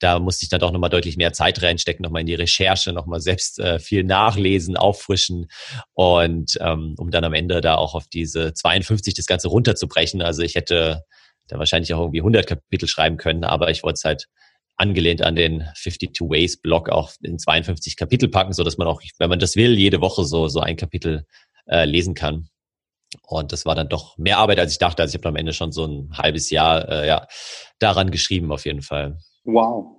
da 0.00 0.18
musste 0.18 0.44
ich 0.44 0.48
dann 0.48 0.60
doch 0.60 0.72
nochmal 0.72 0.90
deutlich 0.90 1.16
mehr 1.16 1.32
Zeit 1.32 1.62
reinstecken, 1.62 2.02
nochmal 2.02 2.22
in 2.22 2.26
die 2.26 2.34
Recherche, 2.34 2.92
nochmal 2.92 3.20
selbst 3.20 3.58
äh, 3.58 3.78
viel 3.78 4.02
nachlesen, 4.02 4.76
auffrischen 4.76 5.48
und 5.92 6.58
ähm, 6.60 6.94
um 6.98 7.10
dann 7.10 7.24
am 7.24 7.34
Ende 7.34 7.60
da 7.60 7.76
auch 7.76 7.94
auf 7.94 8.08
diese 8.08 8.54
52 8.54 9.14
das 9.14 9.26
Ganze 9.26 9.48
runterzubrechen. 9.48 10.22
Also 10.22 10.42
ich 10.42 10.54
hätte 10.54 11.04
da 11.48 11.58
wahrscheinlich 11.58 11.92
auch 11.94 12.00
irgendwie 12.00 12.20
100 12.20 12.46
Kapitel 12.46 12.88
schreiben 12.88 13.18
können, 13.18 13.44
aber 13.44 13.70
ich 13.70 13.82
wollte 13.82 13.98
es 13.98 14.04
halt 14.04 14.26
angelehnt 14.76 15.20
an 15.20 15.36
den 15.36 15.66
52 15.76 16.22
Ways 16.22 16.56
Blog 16.56 16.88
auch 16.88 17.12
in 17.22 17.38
52 17.38 17.96
Kapitel 17.96 18.30
packen, 18.30 18.54
so 18.54 18.64
dass 18.64 18.78
man 18.78 18.88
auch, 18.88 19.02
wenn 19.18 19.28
man 19.28 19.38
das 19.38 19.54
will, 19.54 19.78
jede 19.78 20.00
Woche 20.00 20.24
so, 20.24 20.48
so 20.48 20.60
ein 20.60 20.76
Kapitel 20.76 21.26
äh, 21.66 21.84
lesen 21.84 22.14
kann. 22.14 22.48
Und 23.26 23.52
das 23.52 23.66
war 23.66 23.74
dann 23.74 23.88
doch 23.88 24.16
mehr 24.18 24.38
Arbeit, 24.38 24.58
als 24.58 24.72
ich 24.72 24.78
dachte. 24.78 25.02
Also 25.02 25.14
ich 25.14 25.20
habe 25.20 25.28
am 25.28 25.36
Ende 25.36 25.52
schon 25.52 25.72
so 25.72 25.84
ein 25.84 26.10
halbes 26.16 26.50
Jahr 26.50 26.88
äh, 26.88 27.06
ja, 27.06 27.26
daran 27.78 28.10
geschrieben, 28.10 28.52
auf 28.52 28.64
jeden 28.64 28.82
Fall. 28.82 29.18
Wow. 29.44 29.96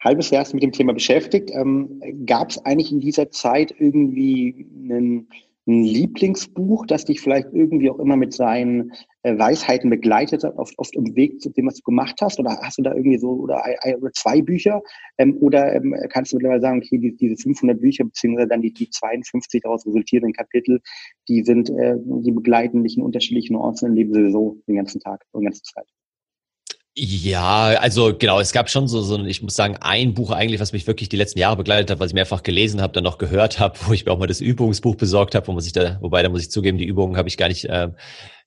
Halbes 0.00 0.30
Jahr 0.30 0.42
ist 0.42 0.54
mit 0.54 0.62
dem 0.62 0.72
Thema 0.72 0.92
beschäftigt. 0.92 1.50
Ähm, 1.52 2.00
Gab 2.26 2.50
es 2.50 2.64
eigentlich 2.64 2.92
in 2.92 3.00
dieser 3.00 3.30
Zeit 3.30 3.74
irgendwie 3.76 4.66
einen 4.84 5.28
ein 5.68 5.84
Lieblingsbuch, 5.84 6.86
das 6.86 7.04
dich 7.04 7.20
vielleicht 7.20 7.48
irgendwie 7.52 7.90
auch 7.90 7.98
immer 7.98 8.16
mit 8.16 8.32
seinen 8.32 8.92
äh, 9.22 9.38
Weisheiten 9.38 9.90
begleitet 9.90 10.42
hat, 10.42 10.56
oft, 10.56 10.76
oft 10.78 10.96
im 10.96 11.14
Weg 11.14 11.40
zu 11.40 11.50
dem, 11.50 11.66
was 11.66 11.74
du 11.74 11.82
gemacht 11.82 12.16
hast? 12.22 12.40
Oder 12.40 12.58
hast 12.62 12.78
du 12.78 12.82
da 12.82 12.94
irgendwie 12.94 13.18
so, 13.18 13.30
oder, 13.30 13.62
oder 13.98 14.12
zwei 14.12 14.40
Bücher? 14.40 14.82
Ähm, 15.18 15.36
oder 15.40 15.74
ähm, 15.74 15.94
kannst 16.10 16.32
du 16.32 16.36
mittlerweile 16.36 16.62
sagen, 16.62 16.78
okay, 16.78 16.98
die, 16.98 17.14
diese 17.14 17.36
500 17.36 17.80
Bücher, 17.80 18.04
beziehungsweise 18.04 18.48
dann 18.48 18.62
die, 18.62 18.72
die 18.72 18.88
52 18.88 19.62
daraus 19.62 19.86
resultierenden 19.86 20.32
Kapitel, 20.32 20.80
die 21.28 21.44
sind, 21.44 21.70
äh, 21.70 21.96
die 21.98 22.32
begleiten 22.32 22.82
dich 22.82 22.96
in 22.96 23.02
unterschiedlichen 23.02 23.56
Orten 23.56 23.86
im 23.86 23.94
Leben 23.94 24.14
sowieso 24.14 24.62
den 24.66 24.76
ganzen 24.76 25.00
Tag, 25.00 25.24
die 25.36 25.44
ganze 25.44 25.62
Zeit? 25.62 25.86
Ja, 27.00 27.78
also 27.78 28.12
genau, 28.18 28.40
es 28.40 28.50
gab 28.50 28.68
schon 28.68 28.88
so, 28.88 29.00
so, 29.02 29.24
ich 29.24 29.40
muss 29.40 29.54
sagen, 29.54 29.76
ein 29.80 30.14
Buch 30.14 30.32
eigentlich, 30.32 30.58
was 30.58 30.72
mich 30.72 30.88
wirklich 30.88 31.08
die 31.08 31.16
letzten 31.16 31.38
Jahre 31.38 31.56
begleitet 31.56 31.92
hat, 31.92 32.00
was 32.00 32.08
ich 32.08 32.14
mehrfach 32.14 32.42
gelesen 32.42 32.82
habe, 32.82 32.92
dann 32.92 33.04
noch 33.04 33.18
gehört 33.18 33.60
habe, 33.60 33.78
wo 33.86 33.92
ich 33.92 34.04
mir 34.04 34.10
auch 34.10 34.18
mal 34.18 34.26
das 34.26 34.40
Übungsbuch 34.40 34.96
besorgt 34.96 35.36
habe, 35.36 35.46
wo 35.46 35.52
muss 35.52 35.66
ich 35.66 35.72
da, 35.72 35.98
wobei 36.00 36.24
da 36.24 36.28
muss 36.28 36.42
ich 36.42 36.50
zugeben, 36.50 36.76
die 36.76 36.86
Übungen 36.86 37.16
habe 37.16 37.28
ich 37.28 37.36
gar 37.36 37.46
nicht 37.46 37.66
äh, 37.66 37.90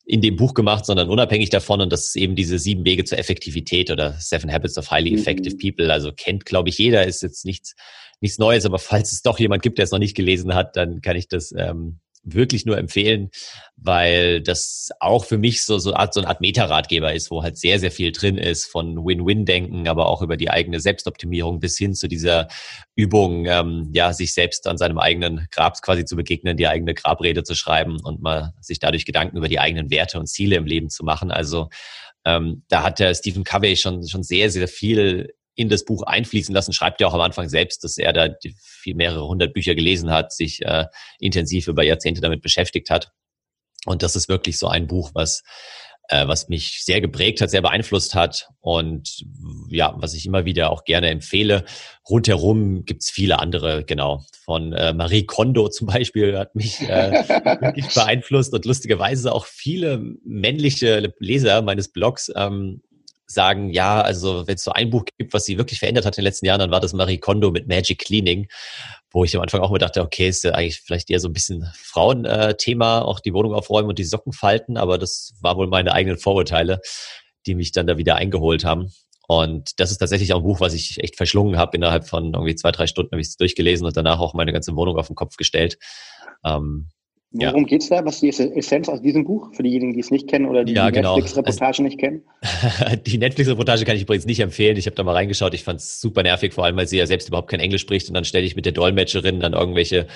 in 0.05 0.19
dem 0.19 0.35
Buch 0.35 0.53
gemacht, 0.53 0.85
sondern 0.85 1.07
unabhängig 1.07 1.49
davon 1.49 1.79
und 1.79 1.93
das 1.93 2.09
ist 2.09 2.17
eben 2.17 2.35
diese 2.35 2.59
sieben 2.59 2.83
Wege 2.83 3.05
zur 3.05 3.19
Effektivität 3.19 3.89
oder 3.89 4.17
Seven 4.19 4.51
Habits 4.51 4.77
of 4.77 4.91
Highly 4.91 5.13
Effective 5.13 5.55
mhm. 5.55 5.59
People. 5.59 5.93
Also 5.93 6.11
kennt, 6.11 6.45
glaube 6.45 6.67
ich, 6.67 6.77
jeder, 6.77 7.05
ist 7.07 7.23
jetzt 7.23 7.45
nichts, 7.45 7.73
nichts 8.19 8.37
Neues, 8.37 8.65
aber 8.65 8.79
falls 8.79 9.13
es 9.13 9.21
doch 9.21 9.39
jemand 9.39 9.63
gibt, 9.63 9.77
der 9.77 9.85
es 9.85 9.91
noch 9.91 9.99
nicht 9.99 10.15
gelesen 10.15 10.55
hat, 10.55 10.75
dann 10.75 10.99
kann 10.99 11.15
ich 11.15 11.29
das 11.29 11.53
ähm, 11.57 11.99
wirklich 12.23 12.65
nur 12.65 12.77
empfehlen, 12.77 13.29
weil 13.77 14.41
das 14.41 14.89
auch 14.99 15.25
für 15.25 15.37
mich 15.37 15.63
so, 15.63 15.79
so, 15.79 15.93
Art, 15.93 16.13
so 16.13 16.19
eine 16.19 16.29
Art 16.29 16.41
Meta-Ratgeber 16.41 17.13
ist, 17.13 17.31
wo 17.31 17.41
halt 17.41 17.57
sehr, 17.57 17.79
sehr 17.79 17.91
viel 17.91 18.11
drin 18.11 18.37
ist 18.37 18.65
von 18.65 19.05
Win-Win-Denken, 19.05 19.87
aber 19.87 20.07
auch 20.07 20.21
über 20.21 20.37
die 20.37 20.49
eigene 20.49 20.79
Selbstoptimierung 20.79 21.59
bis 21.59 21.77
hin 21.77 21.95
zu 21.95 22.07
dieser 22.07 22.47
Übung, 22.95 23.45
ähm, 23.45 23.89
ja, 23.93 24.13
sich 24.13 24.33
selbst 24.33 24.67
an 24.67 24.77
seinem 24.77 24.99
eigenen 24.99 25.47
Grab 25.51 25.81
quasi 25.81 26.05
zu 26.05 26.15
begegnen, 26.15 26.57
die 26.57 26.67
eigene 26.67 26.93
Grabrede 26.93 27.43
zu 27.43 27.55
schreiben 27.55 27.99
und 28.01 28.21
mal 28.21 28.53
sich 28.61 28.79
dadurch 28.79 29.05
Gedanken 29.05 29.37
über 29.37 29.47
die 29.47 29.59
eigenen 29.59 29.89
Werte 29.89 30.19
und 30.19 30.27
Ziele 30.27 30.57
im 30.57 30.65
Leben 30.65 30.89
zu 30.89 31.03
machen. 31.03 31.31
Also 31.31 31.69
ähm, 32.25 32.63
da 32.67 32.83
hat 32.83 32.99
der 32.99 33.15
Stephen 33.15 33.43
Covey 33.43 33.75
schon, 33.75 34.07
schon 34.07 34.23
sehr, 34.23 34.51
sehr 34.51 34.67
viel 34.67 35.33
in 35.55 35.69
das 35.69 35.85
Buch 35.85 36.03
einfließen 36.03 36.53
lassen, 36.53 36.73
schreibt 36.73 37.01
ja 37.01 37.07
auch 37.07 37.13
am 37.13 37.21
Anfang 37.21 37.49
selbst, 37.49 37.83
dass 37.83 37.97
er 37.97 38.13
da 38.13 38.29
viel 38.61 38.95
mehrere 38.95 39.27
hundert 39.27 39.53
Bücher 39.53 39.75
gelesen 39.75 40.11
hat, 40.11 40.33
sich 40.33 40.61
äh, 40.61 40.85
intensiv 41.19 41.67
über 41.67 41.83
Jahrzehnte 41.83 42.21
damit 42.21 42.41
beschäftigt 42.41 42.89
hat. 42.89 43.11
Und 43.85 44.03
das 44.03 44.15
ist 44.15 44.29
wirklich 44.29 44.57
so 44.57 44.67
ein 44.67 44.87
Buch, 44.87 45.11
was 45.13 45.43
äh, 46.11 46.27
was 46.27 46.49
mich 46.49 46.83
sehr 46.83 46.99
geprägt 46.99 47.41
hat, 47.41 47.49
sehr 47.49 47.61
beeinflusst 47.61 48.15
hat 48.15 48.49
und 48.59 49.23
ja, 49.69 49.95
was 49.97 50.13
ich 50.13 50.25
immer 50.25 50.45
wieder 50.45 50.69
auch 50.69 50.83
gerne 50.83 51.09
empfehle. 51.09 51.63
Rundherum 52.09 52.83
gibt's 52.85 53.09
viele 53.09 53.39
andere, 53.39 53.85
genau. 53.85 54.23
Von 54.43 54.73
äh, 54.73 54.93
Marie 54.93 55.25
Kondo 55.25 55.69
zum 55.69 55.87
Beispiel 55.87 56.37
hat 56.37 56.53
mich 56.53 56.81
äh, 56.81 57.11
wirklich 57.61 57.87
beeinflusst 57.93 58.53
und 58.53 58.65
lustigerweise 58.65 59.33
auch 59.33 59.45
viele 59.45 59.99
männliche 60.25 61.13
Leser 61.19 61.61
meines 61.61 61.91
Blogs 61.91 62.29
ähm, 62.35 62.81
sagen, 63.33 63.69
ja, 63.69 64.01
also 64.01 64.47
wenn 64.47 64.55
es 64.55 64.63
so 64.63 64.71
ein 64.71 64.89
Buch 64.89 65.05
gibt, 65.17 65.33
was 65.33 65.45
sie 65.45 65.57
wirklich 65.57 65.79
verändert 65.79 66.05
hat 66.05 66.17
in 66.17 66.21
den 66.21 66.25
letzten 66.25 66.45
Jahren, 66.45 66.59
dann 66.59 66.71
war 66.71 66.79
das 66.79 66.93
Marie 66.93 67.17
Kondo 67.17 67.51
mit 67.51 67.67
Magic 67.67 67.99
Cleaning, 67.99 68.47
wo 69.11 69.23
ich 69.23 69.35
am 69.35 69.41
Anfang 69.41 69.61
auch 69.61 69.71
mal 69.71 69.77
dachte, 69.77 70.01
okay, 70.01 70.27
ist 70.27 70.43
ja 70.43 70.51
eigentlich 70.51 70.81
vielleicht 70.81 71.09
eher 71.09 71.19
so 71.19 71.29
ein 71.29 71.33
bisschen 71.33 71.69
Frauenthema, 71.75 73.01
auch 73.01 73.19
die 73.19 73.33
Wohnung 73.33 73.53
aufräumen 73.53 73.89
und 73.89 73.99
die 73.99 74.03
Socken 74.03 74.33
falten, 74.33 74.77
aber 74.77 74.97
das 74.97 75.33
war 75.41 75.57
wohl 75.57 75.67
meine 75.67 75.93
eigenen 75.93 76.17
Vorurteile, 76.17 76.81
die 77.45 77.55
mich 77.55 77.71
dann 77.71 77.87
da 77.87 77.97
wieder 77.97 78.15
eingeholt 78.15 78.63
haben. 78.65 78.91
Und 79.27 79.79
das 79.79 79.91
ist 79.91 79.99
tatsächlich 79.99 80.33
auch 80.33 80.39
ein 80.39 80.43
Buch, 80.43 80.59
was 80.59 80.73
ich 80.73 81.01
echt 81.01 81.15
verschlungen 81.15 81.57
habe. 81.57 81.77
Innerhalb 81.77 82.05
von 82.05 82.33
irgendwie 82.33 82.55
zwei, 82.55 82.71
drei 82.71 82.85
Stunden 82.85 83.11
habe 83.13 83.21
ich 83.21 83.27
es 83.27 83.37
durchgelesen 83.37 83.87
und 83.87 83.95
danach 83.95 84.19
auch 84.19 84.33
meine 84.33 84.51
ganze 84.51 84.75
Wohnung 84.75 84.97
auf 84.97 85.07
den 85.07 85.15
Kopf 85.15 85.37
gestellt. 85.37 85.77
Ähm, 86.43 86.89
Worum 87.33 87.61
ja. 87.61 87.67
geht's 87.67 87.87
da? 87.87 88.03
Was 88.03 88.21
ist 88.21 88.39
die 88.39 88.57
Essenz 88.57 88.89
aus 88.89 89.01
diesem 89.01 89.23
Buch? 89.23 89.53
Für 89.53 89.63
diejenigen, 89.63 89.93
die 89.93 90.01
es 90.01 90.11
nicht 90.11 90.27
kennen 90.27 90.47
oder 90.47 90.65
die, 90.65 90.73
ja, 90.73 90.87
die 90.87 90.95
genau. 90.97 91.15
Netflix-Reportage 91.15 91.65
also, 91.65 91.83
nicht 91.83 91.97
kennen? 91.97 92.23
die 93.05 93.17
Netflix-Reportage 93.17 93.85
kann 93.85 93.95
ich 93.95 94.01
übrigens 94.01 94.25
nicht 94.25 94.41
empfehlen. 94.41 94.75
Ich 94.75 94.85
habe 94.85 94.97
da 94.97 95.03
mal 95.03 95.13
reingeschaut. 95.13 95.53
Ich 95.53 95.63
fand 95.63 95.79
es 95.79 96.01
super 96.01 96.23
nervig, 96.23 96.53
vor 96.53 96.65
allem, 96.65 96.75
weil 96.75 96.87
sie 96.87 96.97
ja 96.97 97.07
selbst 97.07 97.29
überhaupt 97.29 97.49
kein 97.49 97.61
Englisch 97.61 97.83
spricht. 97.83 98.09
Und 98.09 98.15
dann 98.15 98.25
stelle 98.25 98.45
ich 98.45 98.57
mit 98.57 98.65
der 98.65 98.73
Dolmetscherin 98.73 99.39
dann 99.39 99.53
irgendwelche 99.53 100.07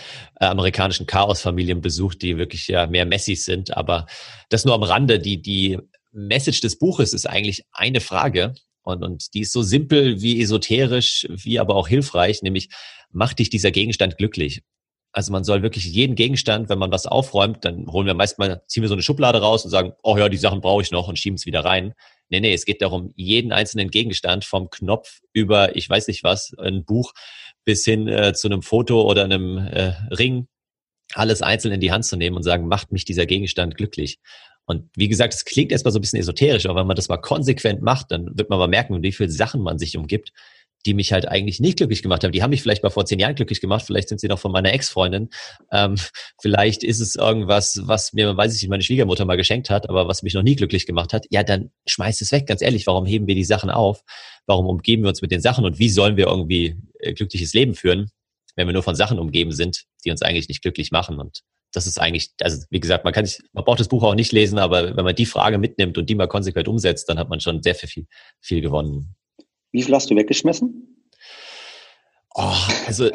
äh, 0.41 0.45
amerikanischen 0.45 1.05
Chaos-Familien 1.05 1.79
besucht, 1.79 2.21
die 2.21 2.37
wirklich 2.37 2.67
ja 2.67 2.85
mehr 2.85 3.05
Messis 3.05 3.45
sind. 3.45 3.77
Aber 3.77 4.07
das 4.49 4.65
nur 4.65 4.75
am 4.75 4.83
Rande. 4.83 5.17
Die, 5.19 5.41
die 5.41 5.79
Message 6.11 6.59
des 6.59 6.77
Buches 6.77 7.13
ist 7.13 7.29
eigentlich 7.29 7.63
eine 7.71 8.01
Frage. 8.01 8.55
Und, 8.83 9.03
und 9.03 9.33
die 9.33 9.41
ist 9.41 9.53
so 9.53 9.63
simpel 9.63 10.21
wie 10.21 10.41
esoterisch, 10.41 11.25
wie 11.29 11.59
aber 11.59 11.75
auch 11.75 11.87
hilfreich, 11.87 12.41
nämlich 12.41 12.69
macht 13.09 13.39
dich 13.39 13.49
dieser 13.49 13.71
Gegenstand 13.71 14.17
glücklich? 14.17 14.63
Also 15.15 15.31
man 15.31 15.45
soll 15.45 15.63
wirklich 15.63 15.85
jeden 15.85 16.15
Gegenstand, 16.15 16.67
wenn 16.67 16.77
man 16.77 16.91
was 16.91 17.05
aufräumt, 17.05 17.63
dann 17.63 17.87
holen 17.87 18.05
wir 18.05 18.13
meist 18.13 18.37
mal, 18.37 18.61
ziehen 18.67 18.83
wir 18.83 18.89
so 18.89 18.95
eine 18.95 19.01
Schublade 19.01 19.39
raus 19.39 19.63
und 19.63 19.71
sagen, 19.71 19.93
oh 20.03 20.17
ja, 20.17 20.27
die 20.27 20.35
Sachen 20.35 20.59
brauche 20.59 20.81
ich 20.81 20.91
noch 20.91 21.07
und 21.07 21.17
schieben 21.17 21.35
es 21.35 21.45
wieder 21.45 21.63
rein. 21.63 21.93
Nee, 22.27 22.41
nee, 22.41 22.53
es 22.53 22.65
geht 22.65 22.81
darum, 22.81 23.13
jeden 23.15 23.53
einzelnen 23.53 23.89
Gegenstand 23.89 24.43
vom 24.43 24.69
Knopf 24.69 25.21
über, 25.31 25.73
ich 25.77 25.89
weiß 25.89 26.09
nicht 26.09 26.25
was, 26.25 26.53
ein 26.59 26.83
Buch 26.83 27.13
bis 27.63 27.85
hin 27.85 28.09
äh, 28.09 28.33
zu 28.33 28.49
einem 28.49 28.61
Foto 28.61 29.09
oder 29.09 29.23
einem 29.23 29.57
äh, 29.57 29.93
Ring, 30.11 30.49
alles 31.13 31.41
einzeln 31.41 31.73
in 31.73 31.79
die 31.79 31.93
Hand 31.93 32.03
zu 32.03 32.17
nehmen 32.17 32.35
und 32.35 32.43
sagen, 32.43 32.67
macht 32.67 32.91
mich 32.91 33.05
dieser 33.05 33.25
Gegenstand 33.25 33.77
glücklich. 33.77 34.19
Und 34.65 34.89
wie 34.97 35.07
gesagt, 35.07 35.33
es 35.33 35.45
klingt 35.45 35.71
erstmal 35.71 35.93
so 35.93 35.99
ein 35.99 36.01
bisschen 36.01 36.19
esoterisch, 36.19 36.65
aber 36.65 36.81
wenn 36.81 36.87
man 36.87 36.97
das 36.97 37.07
mal 37.07 37.17
konsequent 37.17 37.81
macht, 37.81 38.11
dann 38.11 38.37
wird 38.37 38.49
man 38.49 38.59
mal 38.59 38.67
merken, 38.67 39.01
wie 39.01 39.13
viele 39.13 39.29
Sachen 39.29 39.61
man 39.61 39.79
sich 39.79 39.95
umgibt, 39.95 40.33
die 40.85 40.93
mich 40.93 41.11
halt 41.11 41.27
eigentlich 41.27 41.59
nicht 41.59 41.77
glücklich 41.77 42.03
gemacht 42.03 42.23
haben. 42.23 42.31
Die 42.31 42.43
haben 42.43 42.51
mich 42.51 42.61
vielleicht 42.61 42.83
mal 42.83 42.89
vor 42.89 43.05
zehn 43.05 43.19
Jahren 43.19 43.35
glücklich 43.35 43.61
gemacht, 43.61 43.85
vielleicht 43.85 44.09
sind 44.09 44.19
sie 44.19 44.27
noch 44.27 44.39
von 44.39 44.51
meiner 44.51 44.71
Ex-Freundin. 44.73 45.29
Ähm, 45.71 45.95
vielleicht 46.41 46.83
ist 46.83 46.99
es 46.99 47.15
irgendwas, 47.15 47.81
was 47.83 48.13
mir, 48.13 48.35
weiß 48.37 48.55
ich 48.55 48.61
nicht, 48.61 48.69
meine 48.69 48.83
Schwiegermutter 48.83 49.25
mal 49.25 49.37
geschenkt 49.37 49.69
hat, 49.69 49.89
aber 49.89 50.07
was 50.07 50.23
mich 50.23 50.33
noch 50.33 50.43
nie 50.43 50.55
glücklich 50.55 50.85
gemacht 50.85 51.13
hat. 51.13 51.25
Ja, 51.29 51.43
dann 51.43 51.71
schmeiß 51.87 52.21
es 52.21 52.31
weg, 52.31 52.47
ganz 52.47 52.61
ehrlich. 52.61 52.85
Warum 52.87 53.05
heben 53.05 53.27
wir 53.27 53.35
die 53.35 53.43
Sachen 53.43 53.69
auf? 53.69 54.03
Warum 54.45 54.67
umgeben 54.67 55.03
wir 55.03 55.09
uns 55.09 55.21
mit 55.21 55.31
den 55.31 55.41
Sachen? 55.41 55.65
Und 55.65 55.79
wie 55.79 55.89
sollen 55.89 56.17
wir 56.17 56.27
irgendwie 56.27 56.77
äh, 56.99 57.13
glückliches 57.13 57.53
Leben 57.53 57.73
führen, 57.73 58.11
wenn 58.55 58.67
wir 58.67 58.73
nur 58.73 58.83
von 58.83 58.95
Sachen 58.95 59.19
umgeben 59.19 59.51
sind, 59.51 59.85
die 60.05 60.11
uns 60.11 60.21
eigentlich 60.21 60.47
nicht 60.47 60.61
glücklich 60.61 60.91
machen? 60.91 61.19
Und 61.19 61.41
das 61.73 61.87
ist 61.87 61.99
eigentlich, 61.99 62.31
also 62.41 62.63
wie 62.69 62.79
gesagt, 62.79 63.03
man 63.03 63.13
kann 63.13 63.25
sich, 63.25 63.39
man 63.53 63.65
braucht 63.65 63.79
das 63.79 63.87
Buch 63.87 64.03
auch 64.03 64.15
nicht 64.15 64.31
lesen, 64.31 64.59
aber 64.59 64.95
wenn 64.95 65.03
man 65.03 65.15
die 65.15 65.25
Frage 65.25 65.57
mitnimmt 65.57 65.97
und 65.97 66.09
die 66.09 66.15
mal 66.15 66.27
konsequent 66.27 66.67
umsetzt, 66.67 67.09
dann 67.09 67.19
hat 67.19 67.29
man 67.29 67.39
schon 67.39 67.61
sehr 67.61 67.75
viel, 67.75 68.05
viel 68.39 68.61
gewonnen. 68.61 69.15
Wie 69.75 69.83
viel 69.83 69.93
hast 69.93 70.09
du 70.09 70.15
weggeschmissen? 70.15 70.95
Oh, 72.33 72.53
also 72.87 73.09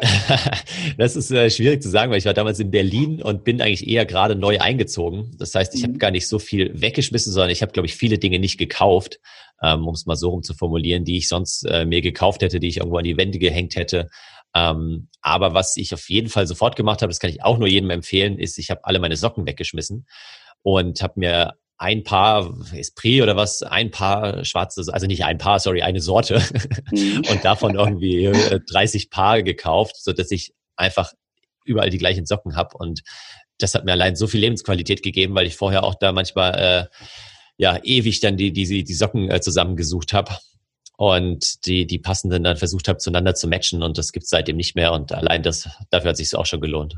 das 0.99 1.16
ist 1.16 1.31
äh, 1.31 1.51
schwierig 1.51 1.83
zu 1.83 1.88
sagen, 1.88 2.11
weil 2.11 2.18
ich 2.18 2.27
war 2.27 2.35
damals 2.35 2.61
in 2.61 2.70
Berlin 2.70 3.23
und 3.23 3.44
bin 3.44 3.62
eigentlich 3.62 3.88
eher 3.88 4.05
gerade 4.05 4.37
neu 4.37 4.59
eingezogen. 4.59 5.35
Das 5.38 5.55
heißt, 5.55 5.75
ich 5.75 5.81
mhm. 5.81 5.88
habe 5.88 5.99
gar 5.99 6.11
nicht 6.11 6.29
so 6.29 6.38
viel 6.38 6.79
weggeschmissen, 6.79 7.33
sondern 7.33 7.49
ich 7.49 7.62
habe, 7.62 7.73
glaube 7.73 7.87
ich, 7.87 7.94
viele 7.94 8.18
Dinge 8.18 8.38
nicht 8.38 8.59
gekauft, 8.59 9.20
ähm, 9.62 9.88
um 9.88 9.94
es 9.94 10.05
mal 10.05 10.16
so 10.16 10.29
rum 10.29 10.42
zu 10.42 10.53
formulieren, 10.53 11.07
die 11.07 11.16
ich 11.16 11.29
sonst 11.29 11.62
äh, 11.62 11.87
mir 11.87 12.03
gekauft 12.03 12.42
hätte, 12.42 12.61
die 12.61 12.68
ich 12.68 12.77
irgendwo 12.77 12.99
an 12.99 13.05
die 13.05 13.16
Wände 13.16 13.38
gehängt 13.38 13.75
hätte. 13.75 14.11
Ähm, 14.55 15.09
aber 15.23 15.55
was 15.55 15.79
ich 15.79 15.94
auf 15.94 16.11
jeden 16.11 16.29
Fall 16.29 16.46
sofort 16.46 16.77
gemacht 16.77 17.01
habe, 17.01 17.09
das 17.09 17.20
kann 17.20 17.31
ich 17.31 17.42
auch 17.42 17.57
nur 17.57 17.68
jedem 17.68 17.88
empfehlen, 17.88 18.38
ist, 18.38 18.59
ich 18.59 18.70
habe 18.70 18.85
alle 18.85 18.99
meine 18.99 19.16
Socken 19.16 19.46
weggeschmissen 19.46 20.07
und 20.62 21.01
habe 21.03 21.14
mir 21.16 21.55
ein 21.81 22.05
Paar 22.05 22.55
Esprit 22.75 23.23
oder 23.23 23.37
was, 23.37 23.62
ein 23.62 23.90
Paar 23.90 24.45
schwarzes, 24.45 24.90
also 24.90 25.07
nicht 25.07 25.25
ein 25.25 25.38
Paar, 25.38 25.61
sorry, 25.61 25.81
eine 25.81 26.03
Sorte. 26.03 26.43
Mhm. 26.93 27.23
und 27.31 27.45
davon 27.45 27.75
irgendwie 27.75 28.31
30 28.71 29.05
äh, 29.05 29.09
Paar 29.09 29.43
gekauft, 29.43 29.97
so 29.97 30.12
dass 30.12 30.31
ich 30.31 30.53
einfach 30.77 31.12
überall 31.64 31.88
die 31.88 31.99
gleichen 31.99 32.27
Socken 32.27 32.55
habe 32.55 32.77
und 32.77 33.03
das 33.59 33.75
hat 33.75 33.85
mir 33.85 33.93
allein 33.93 34.16
so 34.16 34.27
viel 34.27 34.40
Lebensqualität 34.40 35.03
gegeben, 35.03 35.35
weil 35.35 35.47
ich 35.47 35.57
vorher 35.57 35.85
auch 35.85 35.95
da 35.95 36.12
manchmal 36.12 36.55
äh, 36.55 36.97
ja 37.57 37.79
ewig 37.83 38.21
dann 38.21 38.37
die 38.37 38.53
die 38.53 38.85
die 38.85 38.95
Socken 38.95 39.31
äh, 39.31 39.40
zusammengesucht 39.40 40.12
habe 40.12 40.37
und 40.97 41.64
die 41.66 41.87
die 41.87 41.99
passenden 41.99 42.45
dann 42.45 42.57
versucht 42.57 42.88
habe 42.88 42.99
zueinander 42.99 43.35
zu 43.35 43.49
matchen. 43.49 43.83
Und 43.83 43.97
das 43.97 44.12
gibt's 44.12 44.31
seitdem 44.31 44.57
nicht 44.57 44.75
mehr. 44.75 44.93
Und 44.93 45.12
allein 45.12 45.43
das 45.43 45.69
dafür 45.90 46.11
hat 46.11 46.16
sich 46.16 46.35
auch 46.35 46.47
schon 46.47 46.61
gelohnt. 46.61 46.97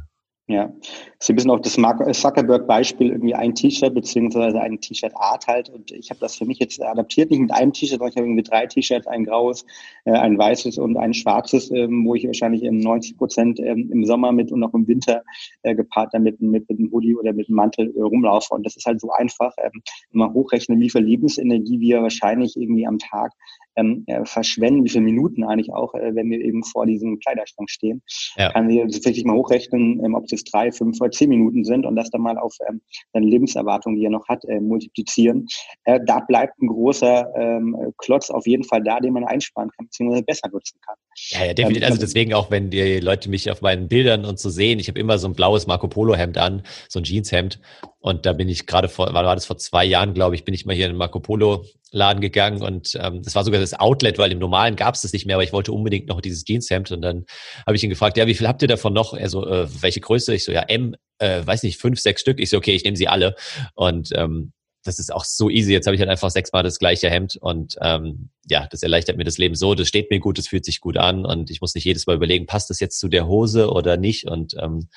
Ja, 0.52 0.70
ist 1.18 1.30
ein 1.30 1.36
bisschen 1.36 1.50
auch 1.50 1.60
das 1.60 1.78
Mark 1.78 2.14
Zuckerberg-Beispiel, 2.14 3.12
irgendwie 3.12 3.34
ein 3.34 3.54
T-Shirt 3.54 3.94
beziehungsweise 3.94 4.60
ein 4.60 4.78
T-Shirt-Art 4.78 5.46
halt. 5.46 5.70
Und 5.70 5.90
ich 5.92 6.10
habe 6.10 6.20
das 6.20 6.36
für 6.36 6.44
mich 6.44 6.58
jetzt 6.58 6.82
adaptiert, 6.82 7.30
nicht 7.30 7.40
mit 7.40 7.50
einem 7.54 7.72
T-Shirt, 7.72 8.00
sondern 8.00 8.10
ich 8.10 8.16
habe 8.16 8.26
irgendwie 8.26 8.42
drei 8.42 8.66
T-Shirts, 8.66 9.06
ein 9.06 9.24
graues, 9.24 9.64
äh, 10.04 10.10
ein 10.10 10.36
weißes 10.36 10.76
und 10.76 10.98
ein 10.98 11.14
schwarzes, 11.14 11.70
ähm, 11.70 12.04
wo 12.04 12.14
ich 12.14 12.26
wahrscheinlich 12.26 12.62
90 12.70 13.16
Prozent 13.16 13.60
ähm, 13.60 13.88
im 13.90 14.04
Sommer 14.04 14.30
mit 14.30 14.52
und 14.52 14.62
auch 14.62 14.74
im 14.74 14.86
Winter 14.86 15.22
äh, 15.62 15.74
gepaart 15.74 16.12
dann 16.12 16.24
mit, 16.24 16.38
mit, 16.42 16.68
einem 16.68 16.92
Hoodie 16.92 17.16
oder 17.16 17.32
mit 17.32 17.48
einem 17.48 17.56
Mantel 17.56 17.90
äh, 17.96 18.02
rumlaufe. 18.02 18.52
Und 18.52 18.66
das 18.66 18.76
ist 18.76 18.84
halt 18.84 19.00
so 19.00 19.10
einfach, 19.12 19.54
ähm, 19.56 19.82
wenn 20.10 20.18
man 20.18 20.34
hochrechnet, 20.34 20.78
wie 20.80 20.90
viel 20.90 21.00
Lebensenergie 21.00 21.80
wir 21.80 22.02
wahrscheinlich 22.02 22.58
irgendwie 22.58 22.86
am 22.86 22.98
Tag 22.98 23.32
ähm, 23.76 24.04
äh, 24.06 24.24
verschwenden, 24.24 24.84
wie 24.84 24.88
viele 24.88 25.04
Minuten 25.04 25.44
eigentlich 25.44 25.72
auch, 25.72 25.94
äh, 25.94 26.14
wenn 26.14 26.30
wir 26.30 26.40
eben 26.40 26.62
vor 26.64 26.86
diesem 26.86 27.18
Kleiderschrank 27.18 27.70
stehen. 27.70 28.02
Ja. 28.36 28.52
Kann 28.52 28.68
sie 28.68 28.80
tatsächlich 28.80 29.24
mal 29.24 29.36
hochrechnen, 29.36 30.04
ähm, 30.04 30.14
ob 30.14 30.24
es 30.24 30.30
jetzt 30.30 30.52
drei, 30.52 30.72
fünf 30.72 31.00
oder 31.00 31.10
zehn 31.10 31.28
Minuten 31.28 31.64
sind 31.64 31.86
und 31.86 31.96
das 31.96 32.10
dann 32.10 32.22
mal 32.22 32.38
auf 32.38 32.54
ähm, 32.68 32.80
seine 33.12 33.26
Lebenserwartung, 33.26 33.96
die 33.96 34.04
er 34.04 34.10
noch 34.10 34.28
hat, 34.28 34.44
äh, 34.44 34.60
multiplizieren. 34.60 35.46
Äh, 35.84 36.00
da 36.06 36.20
bleibt 36.20 36.60
ein 36.60 36.68
großer 36.68 37.32
ähm, 37.36 37.76
Klotz 37.98 38.30
auf 38.30 38.46
jeden 38.46 38.64
Fall 38.64 38.82
da, 38.82 39.00
den 39.00 39.12
man 39.12 39.24
einsparen 39.24 39.70
kann, 39.70 39.86
beziehungsweise 39.86 40.22
besser 40.22 40.48
nutzen 40.50 40.78
kann. 40.84 40.96
Ja, 41.30 41.46
ja, 41.46 41.54
definitiv. 41.54 41.82
Ähm, 41.82 41.88
also 41.88 42.00
deswegen 42.00 42.34
auch, 42.34 42.50
wenn 42.50 42.70
die 42.70 43.00
Leute 43.00 43.28
mich 43.28 43.50
auf 43.50 43.60
meinen 43.62 43.88
Bildern 43.88 44.24
und 44.24 44.38
so 44.38 44.50
sehen, 44.50 44.78
ich 44.78 44.88
habe 44.88 44.98
immer 44.98 45.18
so 45.18 45.28
ein 45.28 45.34
blaues 45.34 45.66
Marco 45.66 45.88
Polo 45.88 46.14
Hemd 46.14 46.38
an, 46.38 46.62
so 46.88 47.00
ein 47.00 47.04
Jeanshemd 47.04 47.60
und 48.02 48.26
da 48.26 48.32
bin 48.32 48.48
ich 48.48 48.66
gerade 48.66 48.88
vor, 48.88 49.14
war 49.14 49.22
das 49.22 49.46
vor 49.46 49.58
zwei 49.58 49.84
Jahren, 49.84 50.12
glaube 50.12 50.34
ich, 50.34 50.44
bin 50.44 50.54
ich 50.54 50.66
mal 50.66 50.74
hier 50.74 50.86
in 50.86 50.92
den 50.92 50.98
Marco 50.98 51.20
Polo 51.20 51.64
Laden 51.92 52.20
gegangen 52.20 52.60
und 52.60 52.98
ähm, 53.00 53.22
das 53.22 53.36
war 53.36 53.44
sogar 53.44 53.60
das 53.60 53.78
Outlet, 53.78 54.18
weil 54.18 54.32
im 54.32 54.40
Normalen 54.40 54.74
gab 54.74 54.96
es 54.96 55.02
das 55.02 55.12
nicht 55.12 55.24
mehr, 55.24 55.36
aber 55.36 55.44
ich 55.44 55.52
wollte 55.52 55.70
unbedingt 55.72 56.08
noch 56.08 56.20
dieses 56.20 56.44
Jeanshemd 56.44 56.90
und 56.90 57.00
dann 57.00 57.26
habe 57.64 57.76
ich 57.76 57.84
ihn 57.84 57.90
gefragt, 57.90 58.16
ja, 58.16 58.26
wie 58.26 58.34
viel 58.34 58.48
habt 58.48 58.60
ihr 58.60 58.66
davon 58.66 58.92
noch? 58.92 59.14
Er 59.14 59.28
so, 59.28 59.46
äh, 59.46 59.68
welche 59.82 60.00
Größe? 60.00 60.34
Ich 60.34 60.44
so, 60.44 60.50
ja, 60.50 60.62
M, 60.62 60.96
äh, 61.18 61.46
weiß 61.46 61.62
nicht, 61.62 61.78
fünf, 61.78 62.00
sechs 62.00 62.22
Stück. 62.22 62.40
Ich 62.40 62.50
so, 62.50 62.56
okay, 62.56 62.74
ich 62.74 62.82
nehme 62.82 62.96
sie 62.96 63.06
alle 63.06 63.36
und 63.74 64.10
ähm, 64.16 64.52
das 64.82 64.98
ist 64.98 65.12
auch 65.12 65.24
so 65.24 65.48
easy. 65.48 65.72
Jetzt 65.72 65.86
habe 65.86 65.94
ich 65.94 66.00
halt 66.00 66.10
einfach 66.10 66.30
sechsmal 66.30 66.64
das 66.64 66.80
gleiche 66.80 67.08
Hemd 67.08 67.36
und 67.36 67.76
ähm, 67.80 68.30
ja, 68.48 68.66
das 68.68 68.82
erleichtert 68.82 69.16
mir 69.16 69.24
das 69.24 69.38
Leben 69.38 69.54
so. 69.54 69.76
Das 69.76 69.86
steht 69.86 70.10
mir 70.10 70.18
gut, 70.18 70.38
das 70.38 70.48
fühlt 70.48 70.64
sich 70.64 70.80
gut 70.80 70.96
an 70.96 71.24
und 71.24 71.50
ich 71.52 71.60
muss 71.60 71.76
nicht 71.76 71.84
jedes 71.84 72.08
Mal 72.08 72.16
überlegen, 72.16 72.46
passt 72.46 72.68
das 72.68 72.80
jetzt 72.80 72.98
zu 72.98 73.06
der 73.06 73.28
Hose 73.28 73.70
oder 73.70 73.96
nicht 73.96 74.26
und 74.26 74.56
ähm, 74.60 74.88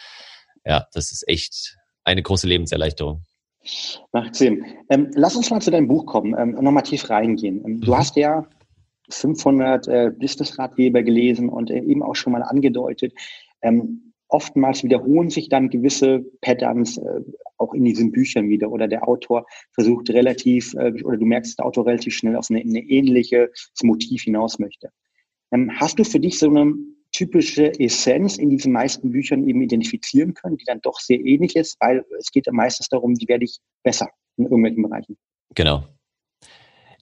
ja, 0.66 0.88
das 0.94 1.12
ist 1.12 1.28
echt 1.28 1.78
eine 2.06 2.24
große 2.24 2.48
Lebenserleichterung. 2.48 3.22
Macht 4.12 4.36
Sinn. 4.36 4.64
Ähm, 4.90 5.10
lass 5.16 5.36
uns 5.36 5.50
mal 5.50 5.62
zu 5.62 5.72
deinem 5.72 5.88
Buch 5.88 6.06
kommen 6.06 6.36
ähm, 6.38 6.56
und 6.56 6.64
nochmal 6.64 6.84
tief 6.84 7.10
reingehen. 7.10 7.64
Ähm, 7.66 7.82
du 7.82 7.92
mhm. 7.92 7.98
hast 7.98 8.16
ja 8.16 8.48
500 9.10 9.88
äh, 9.88 10.12
Business-Ratgeber 10.18 11.04
gelesen 11.04 11.50
und 11.50 11.70
äh, 11.72 11.80
eben 11.80 12.04
auch 12.04 12.16
schon 12.16 12.34
mal 12.34 12.44
angedeutet. 12.44 13.14
Ähm, 13.62 14.14
oftmals 14.28 14.84
wiederholen 14.84 15.30
sich 15.30 15.50
dann 15.50 15.70
gewisse 15.70 16.24
Patterns 16.42 16.98
äh, 16.98 17.22
auch 17.58 17.74
in 17.74 17.86
diesen 17.86 18.12
Büchern 18.12 18.50
wieder 18.50 18.72
oder 18.72 18.88
der 18.88 19.08
Autor 19.08 19.46
versucht 19.72 20.10
relativ, 20.10 20.74
äh, 20.76 20.94
oder 21.04 21.18
du 21.18 21.26
merkst, 21.26 21.52
dass 21.52 21.56
der 21.58 21.66
Autor 21.66 21.88
relativ 21.88 22.14
schnell 22.14 22.36
auf 22.36 22.48
eine, 22.50 22.62
eine 22.62 22.82
ähnliche 22.82 23.52
Motiv 23.82 24.24
hinaus 24.24 24.60
möchte. 24.60 24.90
Ähm, 25.52 25.72
hast 25.76 25.98
du 25.98 26.04
für 26.04 26.20
dich 26.20 26.38
so 26.38 26.50
eine 26.50 26.74
typische 27.16 27.80
Essenz 27.80 28.38
in 28.38 28.50
diesen 28.50 28.74
meisten 28.74 29.12
Büchern 29.12 29.48
eben 29.48 29.62
identifizieren 29.62 30.34
können, 30.34 30.58
die 30.58 30.66
dann 30.66 30.82
doch 30.82 31.00
sehr 31.00 31.20
ähnlich 31.20 31.56
ist, 31.56 31.78
weil 31.80 32.04
es 32.20 32.30
geht 32.32 32.46
ja 32.46 32.52
meistens 32.52 32.90
darum, 32.90 33.16
wie 33.18 33.28
werde 33.30 33.46
ich 33.46 33.60
besser 33.84 34.10
in 34.38 34.46
irgendwelchen 34.46 34.84
Bereichen. 34.84 35.18
Genau. 35.56 35.86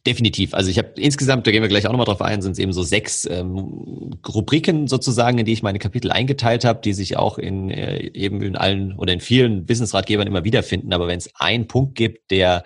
Definitiv. 0.06 0.54
Also 0.54 0.70
ich 0.70 0.78
habe 0.78 0.92
insgesamt, 0.98 1.48
da 1.48 1.52
gehen 1.52 1.62
wir 1.62 1.70
gleich 1.70 1.88
auch 1.88 1.92
nochmal 1.92 2.06
drauf 2.06 2.22
ein, 2.22 2.42
sind 2.42 2.52
es 2.52 2.60
eben 2.60 2.74
so 2.74 2.84
sechs 2.84 3.26
ähm, 3.26 4.12
Rubriken 4.28 4.88
sozusagen, 4.88 5.40
in 5.40 5.46
die 5.46 5.54
ich 5.54 5.64
meine 5.64 5.80
Kapitel 5.80 6.12
eingeteilt 6.12 6.66
habe, 6.66 6.82
die 6.82 6.94
sich 6.94 7.16
auch 7.18 7.38
in 7.38 7.72
äh, 7.72 8.12
eben 8.14 8.42
in 8.42 8.58
allen 8.58 8.98
oder 9.00 9.14
in 9.14 9.22
vielen 9.22 9.66
Business-Ratgebern 9.66 10.28
immer 10.28 10.44
wiederfinden. 10.44 10.94
Aber 10.94 11.08
wenn 11.08 11.18
es 11.18 11.32
einen 11.40 11.68
Punkt 11.68 11.96
gibt, 11.96 12.30
der 12.32 12.64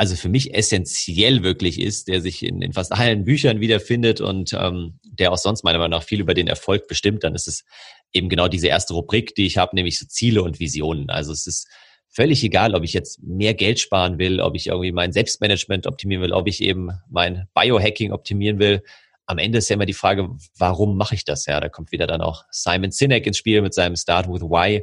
also 0.00 0.16
für 0.16 0.30
mich 0.30 0.54
essentiell 0.54 1.42
wirklich 1.42 1.78
ist, 1.78 2.08
der 2.08 2.22
sich 2.22 2.42
in, 2.42 2.62
in 2.62 2.72
fast 2.72 2.90
allen 2.90 3.24
Büchern 3.24 3.60
wiederfindet 3.60 4.22
und 4.22 4.54
ähm, 4.54 4.98
der 5.04 5.30
auch 5.30 5.36
sonst 5.36 5.62
meiner 5.62 5.76
Meinung 5.76 5.98
nach 5.98 6.04
viel 6.04 6.20
über 6.20 6.32
den 6.32 6.46
Erfolg 6.46 6.88
bestimmt, 6.88 7.22
dann 7.22 7.34
ist 7.34 7.46
es 7.46 7.66
eben 8.10 8.30
genau 8.30 8.48
diese 8.48 8.68
erste 8.68 8.94
Rubrik, 8.94 9.34
die 9.34 9.44
ich 9.44 9.58
habe, 9.58 9.76
nämlich 9.76 9.98
so 9.98 10.06
Ziele 10.06 10.42
und 10.42 10.58
Visionen. 10.58 11.10
Also 11.10 11.32
es 11.32 11.46
ist 11.46 11.68
völlig 12.08 12.42
egal, 12.42 12.74
ob 12.74 12.82
ich 12.82 12.94
jetzt 12.94 13.22
mehr 13.22 13.52
Geld 13.52 13.78
sparen 13.78 14.18
will, 14.18 14.40
ob 14.40 14.56
ich 14.56 14.68
irgendwie 14.68 14.90
mein 14.90 15.12
Selbstmanagement 15.12 15.86
optimieren 15.86 16.22
will, 16.22 16.32
ob 16.32 16.48
ich 16.48 16.62
eben 16.62 16.92
mein 17.10 17.46
Biohacking 17.52 18.12
optimieren 18.12 18.58
will. 18.58 18.82
Am 19.26 19.36
Ende 19.36 19.58
ist 19.58 19.68
ja 19.68 19.74
immer 19.74 19.84
die 19.84 19.92
Frage, 19.92 20.30
warum 20.56 20.96
mache 20.96 21.14
ich 21.14 21.26
das? 21.26 21.44
Ja, 21.44 21.60
da 21.60 21.68
kommt 21.68 21.92
wieder 21.92 22.06
dann 22.06 22.22
auch 22.22 22.44
Simon 22.50 22.90
Sinek 22.90 23.26
ins 23.26 23.36
Spiel 23.36 23.60
mit 23.60 23.74
seinem 23.74 23.96
Start 23.96 24.28
with 24.28 24.40
Why. 24.40 24.82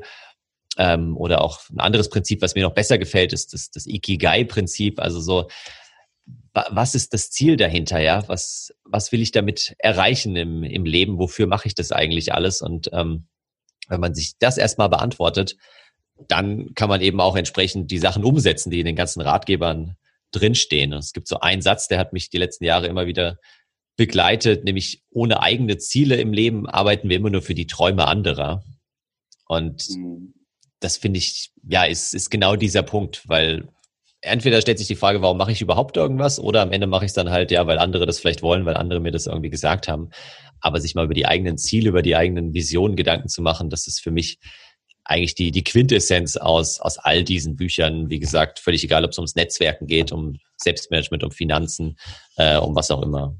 Ähm, 0.77 1.17
oder 1.17 1.41
auch 1.41 1.61
ein 1.69 1.79
anderes 1.79 2.09
Prinzip, 2.09 2.41
was 2.41 2.53
mir 2.53 2.63
noch 2.63 2.73
besser 2.73 2.97
gefällt, 2.97 3.33
ist 3.33 3.53
das, 3.53 3.71
das 3.71 3.87
Ikigai-Prinzip. 3.87 4.99
Also 4.99 5.19
so, 5.19 5.47
was 6.53 6.95
ist 6.95 7.13
das 7.13 7.31
Ziel 7.31 7.57
dahinter, 7.57 7.99
ja? 7.99 8.23
Was, 8.27 8.73
was 8.83 9.11
will 9.11 9.21
ich 9.21 9.31
damit 9.31 9.75
erreichen 9.79 10.35
im, 10.35 10.63
im 10.63 10.85
Leben? 10.85 11.17
Wofür 11.17 11.47
mache 11.47 11.67
ich 11.67 11.75
das 11.75 11.91
eigentlich 11.91 12.33
alles? 12.33 12.61
Und 12.61 12.89
ähm, 12.93 13.27
wenn 13.87 13.99
man 13.99 14.13
sich 14.13 14.37
das 14.39 14.57
erstmal 14.57 14.89
beantwortet, 14.89 15.57
dann 16.27 16.73
kann 16.73 16.89
man 16.89 17.01
eben 17.01 17.21
auch 17.21 17.35
entsprechend 17.35 17.91
die 17.91 17.99
Sachen 17.99 18.23
umsetzen, 18.23 18.71
die 18.71 18.79
in 18.79 18.85
den 18.85 18.95
ganzen 18.95 19.21
Ratgebern 19.21 19.97
drinstehen. 20.31 20.93
Es 20.93 21.13
gibt 21.13 21.27
so 21.27 21.39
einen 21.39 21.61
Satz, 21.61 21.87
der 21.87 21.99
hat 21.99 22.13
mich 22.13 22.29
die 22.29 22.39
letzten 22.39 22.65
Jahre 22.65 22.87
immer 22.87 23.05
wieder 23.05 23.37
begleitet, 23.95 24.63
nämlich 24.63 25.03
ohne 25.09 25.41
eigene 25.41 25.77
Ziele 25.77 26.17
im 26.17 26.33
Leben 26.33 26.67
arbeiten 26.67 27.09
wir 27.09 27.17
immer 27.17 27.29
nur 27.29 27.41
für 27.41 27.55
die 27.55 27.67
Träume 27.67 28.07
anderer. 28.07 28.63
Und 29.47 29.87
mhm 29.89 30.33
das 30.79 30.97
finde 30.97 31.19
ich, 31.19 31.51
ja, 31.67 31.83
ist, 31.83 32.13
ist 32.13 32.29
genau 32.29 32.55
dieser 32.55 32.83
Punkt, 32.83 33.23
weil 33.27 33.67
entweder 34.21 34.61
stellt 34.61 34.77
sich 34.77 34.87
die 34.87 34.95
Frage, 34.95 35.21
warum 35.21 35.37
mache 35.37 35.51
ich 35.51 35.61
überhaupt 35.61 35.97
irgendwas, 35.97 36.39
oder 36.39 36.61
am 36.61 36.71
Ende 36.71 36.87
mache 36.87 37.05
ich 37.05 37.09
es 37.09 37.15
dann 37.15 37.29
halt, 37.29 37.51
ja, 37.51 37.65
weil 37.67 37.79
andere 37.79 38.05
das 38.05 38.19
vielleicht 38.19 38.41
wollen, 38.41 38.65
weil 38.65 38.75
andere 38.75 38.99
mir 38.99 39.11
das 39.11 39.27
irgendwie 39.27 39.49
gesagt 39.49 39.87
haben. 39.87 40.09
Aber 40.59 40.81
sich 40.81 40.95
mal 40.95 41.05
über 41.05 41.13
die 41.13 41.27
eigenen 41.27 41.57
Ziele, 41.57 41.89
über 41.89 42.01
die 42.01 42.15
eigenen 42.15 42.53
Visionen 42.53 42.95
Gedanken 42.95 43.29
zu 43.29 43.41
machen, 43.41 43.69
das 43.69 43.87
ist 43.87 44.01
für 44.01 44.11
mich 44.11 44.39
eigentlich 45.03 45.35
die, 45.35 45.51
die 45.51 45.63
Quintessenz 45.63 46.35
aus, 46.35 46.79
aus 46.81 46.97
all 46.97 47.23
diesen 47.23 47.55
Büchern. 47.55 48.09
Wie 48.09 48.19
gesagt, 48.19 48.59
völlig 48.59 48.83
egal, 48.83 49.05
ob 49.05 49.11
es 49.11 49.17
ums 49.17 49.35
Netzwerken 49.35 49.87
geht, 49.87 50.11
um 50.11 50.37
Selbstmanagement, 50.57 51.23
um 51.23 51.31
Finanzen, 51.31 51.97
äh, 52.35 52.57
um 52.57 52.75
was 52.75 52.91
auch 52.91 53.01
immer. 53.01 53.37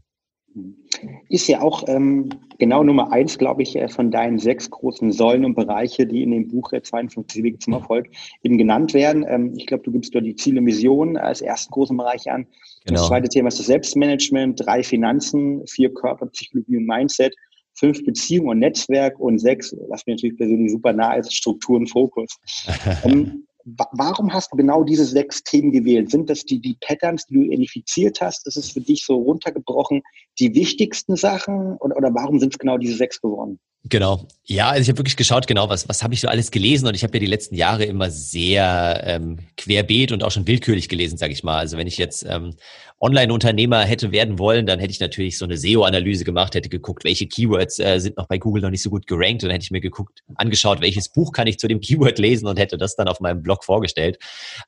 Ist 1.30 1.48
ja 1.48 1.62
auch 1.62 1.84
ähm, 1.88 2.30
genau 2.60 2.84
Nummer 2.84 3.12
eins, 3.12 3.38
glaube 3.38 3.64
ich, 3.64 3.76
äh, 3.76 3.88
von 3.88 4.12
deinen 4.12 4.40
sechs 4.40 4.70
großen 4.70 5.12
Säulen 5.12 5.46
und 5.46 5.56
Bereiche, 5.56 6.06
die 6.06 6.24
in 6.24 6.32
dem 6.32 6.48
Buch 6.48 6.72
52 6.82 7.44
Wege 7.44 7.60
zum 7.60 7.74
Erfolg 7.74 8.10
eben 8.44 8.58
genannt 8.58 8.94
werden. 8.94 9.26
Ähm, 9.28 9.54
ich 9.56 9.66
glaube, 9.66 9.84
du 9.84 9.92
gibst 9.92 10.14
dort 10.14 10.26
die 10.26 10.36
Ziele 10.36 10.60
und 10.60 10.66
Visionen 10.66 11.18
als 11.18 11.42
ersten 11.42 11.72
großen 11.72 11.96
Bereich 11.96 12.30
an. 12.30 12.46
Genau. 12.86 13.00
Das 13.00 13.08
zweite 13.08 13.30
Thema 13.30 13.48
ist 13.48 13.60
das 13.60 13.68
Selbstmanagement, 13.68 14.66
drei 14.66 14.84
Finanzen, 14.84 15.66
vier 15.68 15.94
Körper, 15.94 16.28
Psychologie 16.28 16.78
und 16.78 16.86
Mindset, 16.86 17.34
fünf 17.74 18.04
Beziehungen 18.04 18.50
und 18.50 18.60
Netzwerk 18.60 19.20
und 19.20 19.40
sechs, 19.40 19.76
was 19.90 20.06
mir 20.06 20.14
natürlich 20.14 20.38
persönlich 20.38 20.72
super 20.72 20.94
nah 20.94 21.14
ist, 21.14 21.34
Struktur 21.34 21.78
und 21.78 21.88
Fokus. 21.88 22.38
ähm, 23.04 23.47
warum 23.92 24.34
hast 24.34 24.52
du 24.52 24.58
genau 24.58 24.84
diese 24.84 25.06
sechs 25.06 25.44
Themen 25.44 25.72
gewählt? 25.72 26.10
Sind 26.10 26.30
das 26.30 26.46
die, 26.46 26.60
die 26.60 26.78
Patterns, 26.80 27.26
die 27.26 27.36
du 27.36 27.42
identifiziert 27.42 28.22
hast? 28.22 28.48
Ist 28.48 28.58
es 28.58 28.72
für 28.72 28.82
dich 28.82 29.04
so 29.06 29.16
runtergebrochen 29.16 30.02
die 30.40 30.54
wichtigsten 30.56 31.16
Sachen? 31.16 31.78
Oder, 31.78 31.98
oder 31.98 32.14
warum 32.14 32.40
sind 32.40 32.54
es 32.54 32.60
genau 32.60 32.78
diese 32.78 32.96
sechs 32.96 33.20
geworden? 33.22 33.60
Genau. 33.90 34.28
Ja, 34.44 34.70
also 34.70 34.82
ich 34.82 34.90
habe 34.90 35.00
wirklich 35.00 35.16
geschaut, 35.16 35.48
genau, 35.48 35.70
was, 35.70 35.88
was 35.88 36.04
habe 36.04 36.14
ich 36.14 36.22
so 36.22 36.28
alles 36.28 36.52
gelesen 36.52 36.88
und 36.88 36.96
ich 36.96 37.04
habe 37.04 37.14
ja 37.14 37.20
die 37.20 37.28
letzten 37.28 37.56
Jahre 37.56 37.86
immer 37.86 38.10
sehr 38.10 39.02
ähm, 39.06 39.40
querbeet 39.56 40.12
und 40.12 40.24
auch 40.24 40.32
schon 40.32 40.48
willkürlich 40.48 40.90
gelesen, 40.90 41.18
sage 41.18 41.34
ich 41.34 41.44
mal. 41.44 41.58
Also 41.58 41.78
wenn 41.78 41.88
ich 41.88 41.98
jetzt 41.98 42.26
ähm, 42.28 42.56
Online-Unternehmer 43.00 43.84
hätte 43.84 44.12
werden 44.12 44.40
wollen, 44.40 44.66
dann 44.66 44.80
hätte 44.80 44.92
ich 44.92 45.00
natürlich 45.00 45.38
so 45.38 45.46
eine 45.46 45.58
SEO-Analyse 45.58 46.24
gemacht, 46.24 46.56
hätte 46.56 46.70
geguckt, 46.70 47.04
welche 47.04 47.28
Keywords 47.28 47.78
äh, 47.80 48.00
sind 48.00 48.18
noch 48.18 48.28
bei 48.28 48.38
Google 48.38 48.64
noch 48.64 48.72
nicht 48.72 48.82
so 48.82 48.90
gut 48.90 49.06
gerankt 49.06 49.44
und 49.44 49.50
dann 49.50 49.52
hätte 49.52 49.64
ich 49.64 49.72
mir 49.72 49.82
geguckt, 49.82 50.24
angeschaut, 50.36 50.82
welches 50.82 51.10
Buch 51.10 51.32
kann 51.32 51.46
ich 51.46 51.60
zu 51.60 51.68
dem 51.68 51.80
Keyword 51.80 52.18
lesen 52.18 52.48
und 52.48 52.58
hätte 52.58 52.78
das 52.78 52.96
dann 52.96 53.08
auf 53.08 53.20
meinem 53.20 53.44
Blog 53.44 53.64
vorgestellt. 53.64 54.18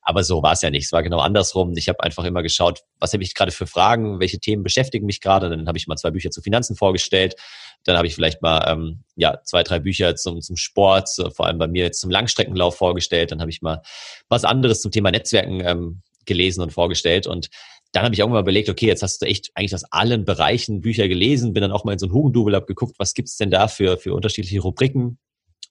Aber 0.01 0.23
so 0.23 0.43
war 0.43 0.53
es 0.53 0.61
ja 0.61 0.69
nicht. 0.69 0.85
Es 0.85 0.91
war 0.91 1.01
genau 1.01 1.19
andersrum. 1.19 1.73
Ich 1.75 1.89
habe 1.89 2.03
einfach 2.03 2.23
immer 2.23 2.43
geschaut, 2.43 2.81
was 2.99 3.13
habe 3.13 3.23
ich 3.23 3.33
gerade 3.33 3.51
für 3.51 3.65
Fragen, 3.65 4.19
welche 4.19 4.39
Themen 4.39 4.63
beschäftigen 4.63 5.05
mich 5.07 5.21
gerade. 5.21 5.49
Dann 5.49 5.67
habe 5.67 5.77
ich 5.77 5.87
mal 5.87 5.95
zwei 5.95 6.11
Bücher 6.11 6.29
zu 6.29 6.41
Finanzen 6.41 6.75
vorgestellt 6.75 7.35
dann 7.83 7.97
habe 7.97 8.07
ich 8.07 8.15
vielleicht 8.15 8.41
mal 8.41 8.65
ähm, 8.67 9.03
ja 9.15 9.41
zwei, 9.43 9.63
drei 9.63 9.79
Bücher 9.79 10.15
zum, 10.15 10.41
zum 10.41 10.57
Sport, 10.57 11.09
so, 11.09 11.29
vor 11.29 11.45
allem 11.45 11.57
bei 11.57 11.67
mir 11.67 11.85
jetzt 11.85 12.01
zum 12.01 12.09
Langstreckenlauf 12.09 12.75
vorgestellt. 12.75 13.31
Dann 13.31 13.41
habe 13.41 13.51
ich 13.51 13.61
mal 13.61 13.81
was 14.27 14.43
anderes 14.43 14.81
zum 14.81 14.91
Thema 14.91 15.11
Netzwerken 15.11 15.61
ähm, 15.61 16.01
gelesen 16.25 16.61
und 16.61 16.73
vorgestellt. 16.73 17.25
Und 17.27 17.49
dann 17.91 18.03
habe 18.03 18.13
ich 18.13 18.19
irgendwann 18.19 18.37
mal 18.37 18.43
überlegt, 18.43 18.69
okay, 18.69 18.87
jetzt 18.87 19.01
hast 19.01 19.21
du 19.21 19.25
echt 19.25 19.49
eigentlich 19.55 19.73
aus 19.73 19.85
allen 19.85 20.25
Bereichen 20.25 20.81
Bücher 20.81 21.07
gelesen, 21.07 21.53
bin 21.53 21.61
dann 21.61 21.71
auch 21.71 21.85
mal 21.85 21.93
in 21.93 21.99
so 21.99 22.05
ein 22.05 22.11
Hugendubel, 22.11 22.55
habe 22.55 22.67
geguckt, 22.67 22.95
was 22.99 23.13
gibt's 23.13 23.37
denn 23.37 23.49
da 23.49 23.67
für, 23.67 23.97
für 23.97 24.13
unterschiedliche 24.13 24.61
Rubriken. 24.61 25.17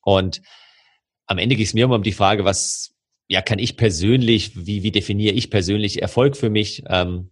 Und 0.03 0.43
am 1.27 1.39
Ende 1.39 1.55
ging 1.55 1.65
es 1.65 1.75
mir 1.75 1.85
immer 1.85 1.95
um 1.95 2.03
die 2.03 2.13
Frage, 2.13 2.45
was 2.45 2.95
ja 3.29 3.43
kann 3.43 3.59
ich 3.59 3.77
persönlich, 3.77 4.67
wie, 4.67 4.83
wie 4.83 4.91
definiere 4.91 5.35
ich 5.35 5.51
persönlich 5.51 6.03
Erfolg 6.03 6.37
für 6.37 6.51
mich? 6.51 6.83
Ähm, 6.89 7.31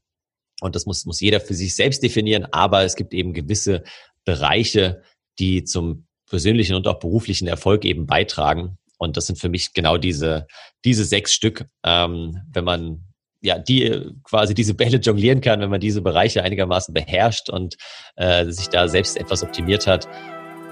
und 0.61 0.77
das 0.77 0.87
muss, 0.87 1.05
muss 1.05 1.21
jeder 1.21 1.41
für 1.41 1.55
sich 1.55 1.75
selbst 1.75 2.03
definieren, 2.03 2.47
aber 2.53 2.85
es 2.85 2.97
gibt 2.97 3.13
eben 3.13 3.33
gewisse 3.33 3.83
Bereiche, 4.25 5.03
die 5.39 5.65
zum 5.65 6.07
persönlichen 6.29 6.75
und 6.75 6.87
auch 6.87 6.99
beruflichen 6.99 7.49
Erfolg 7.49 7.85
eben 7.85 8.07
beitragen. 8.07 8.79
Und 8.99 9.17
das 9.17 9.27
sind 9.27 9.39
für 9.39 9.49
mich 9.49 9.75
genau 9.75 9.99
diese, 9.99 10.47
diese 10.85 11.05
sechs 11.05 11.33
Stück. 11.33 11.67
Ähm, 11.85 12.43
wenn 12.53 12.65
man 12.65 13.05
ja, 13.41 13.59
die 13.59 14.13
quasi 14.25 14.55
diese 14.55 14.75
Bälle 14.75 14.99
jonglieren 14.99 15.41
kann, 15.41 15.61
wenn 15.61 15.71
man 15.71 15.81
diese 15.81 16.03
Bereiche 16.03 16.43
einigermaßen 16.43 16.93
beherrscht 16.93 17.51
und 17.51 17.77
äh, 18.17 18.47
sich 18.47 18.69
da 18.69 18.89
selbst 18.89 19.17
etwas 19.17 19.43
optimiert 19.43 19.87
hat, 19.87 20.09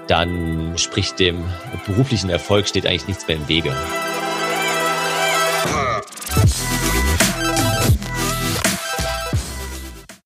dann 0.07 0.77
spricht 0.77 1.19
dem 1.19 1.43
beruflichen 1.85 2.29
Erfolg 2.29 2.67
steht 2.67 2.85
eigentlich 2.85 3.07
nichts 3.07 3.27
mehr 3.27 3.37
im 3.37 3.47
Wege. 3.47 3.73